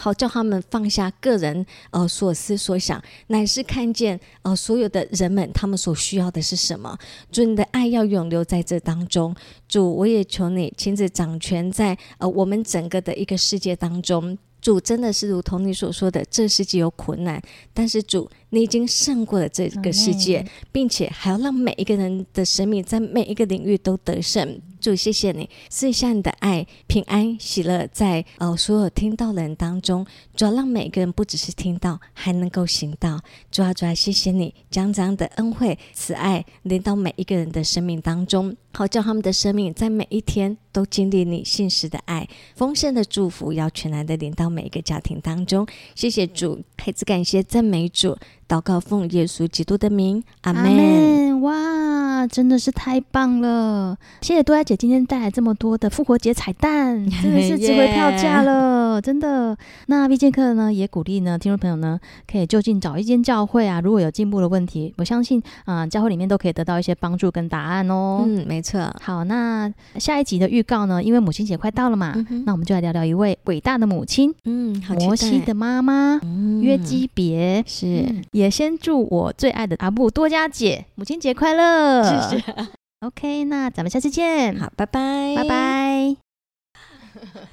[0.00, 1.59] 好叫他们放下个人。
[1.90, 6.98] 呃所思所想，乃是看见呃所有的人们他们所需要的是什么。
[7.30, 9.34] 主，你的爱要永留在这当中。
[9.68, 14.36] 主，我也求你亲自掌权在呃我们整个的一个世界当中。
[14.60, 17.40] 主，真的是如同你所说的，这世界有苦难，
[17.72, 24.60] 但是主，你已经胜过了这个世界，并且还要让每一个人的生命在每一个领域都得胜。
[24.80, 33.20] 主，谢谢你，赐下你的爱、平安、喜乐，在呃所有听到的人当中，主要让每一个人不只是听到，还能够行道。
[33.50, 42.26] 主啊，主啊，谢谢你将这样的恩惠、慈爱临到每一个人的生命当中，好叫他们的生命在每一天都经历你信实的爱、
[42.56, 45.66] 丰盛的祝福，要全然的临到每一个家庭当中。
[45.94, 48.16] 谢谢主，孩子感谢赞美主。
[48.50, 51.40] 祷告奉耶稣基督的名，阿门。
[51.42, 53.96] 哇，真的是太棒了！
[54.20, 59.56] 谢谢多佳姐今天带来这么多的复活节彩蛋， 真的是值回票价了.真的。
[59.86, 61.98] 那 V 健客呢，也鼓励呢听众朋友呢，
[62.30, 68.24] 可以就近找一间教会啊，如果有进步的问题，我相信啊、呃，教会里面都可以得到一些帮助跟答案哦。
[68.26, 68.94] 嗯，没错。
[69.00, 77.86] 好，那下一集的预告呢，因为母亲节快到了嘛，嗯、那我们就来聊聊一位伟大的母亲，嗯，摩西的妈妈、嗯、约基别是。
[78.02, 82.02] 嗯也先祝我最爱的阿布多加姐母亲节快乐！
[82.30, 82.68] 谢谢。
[83.00, 84.58] OK，那咱们下次见。
[84.58, 86.16] 好，拜拜，拜拜。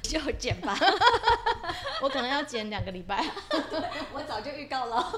[0.00, 0.74] 就剪吧，
[2.00, 3.22] 我可能要剪两个礼拜。
[4.14, 5.12] 我早就预告了。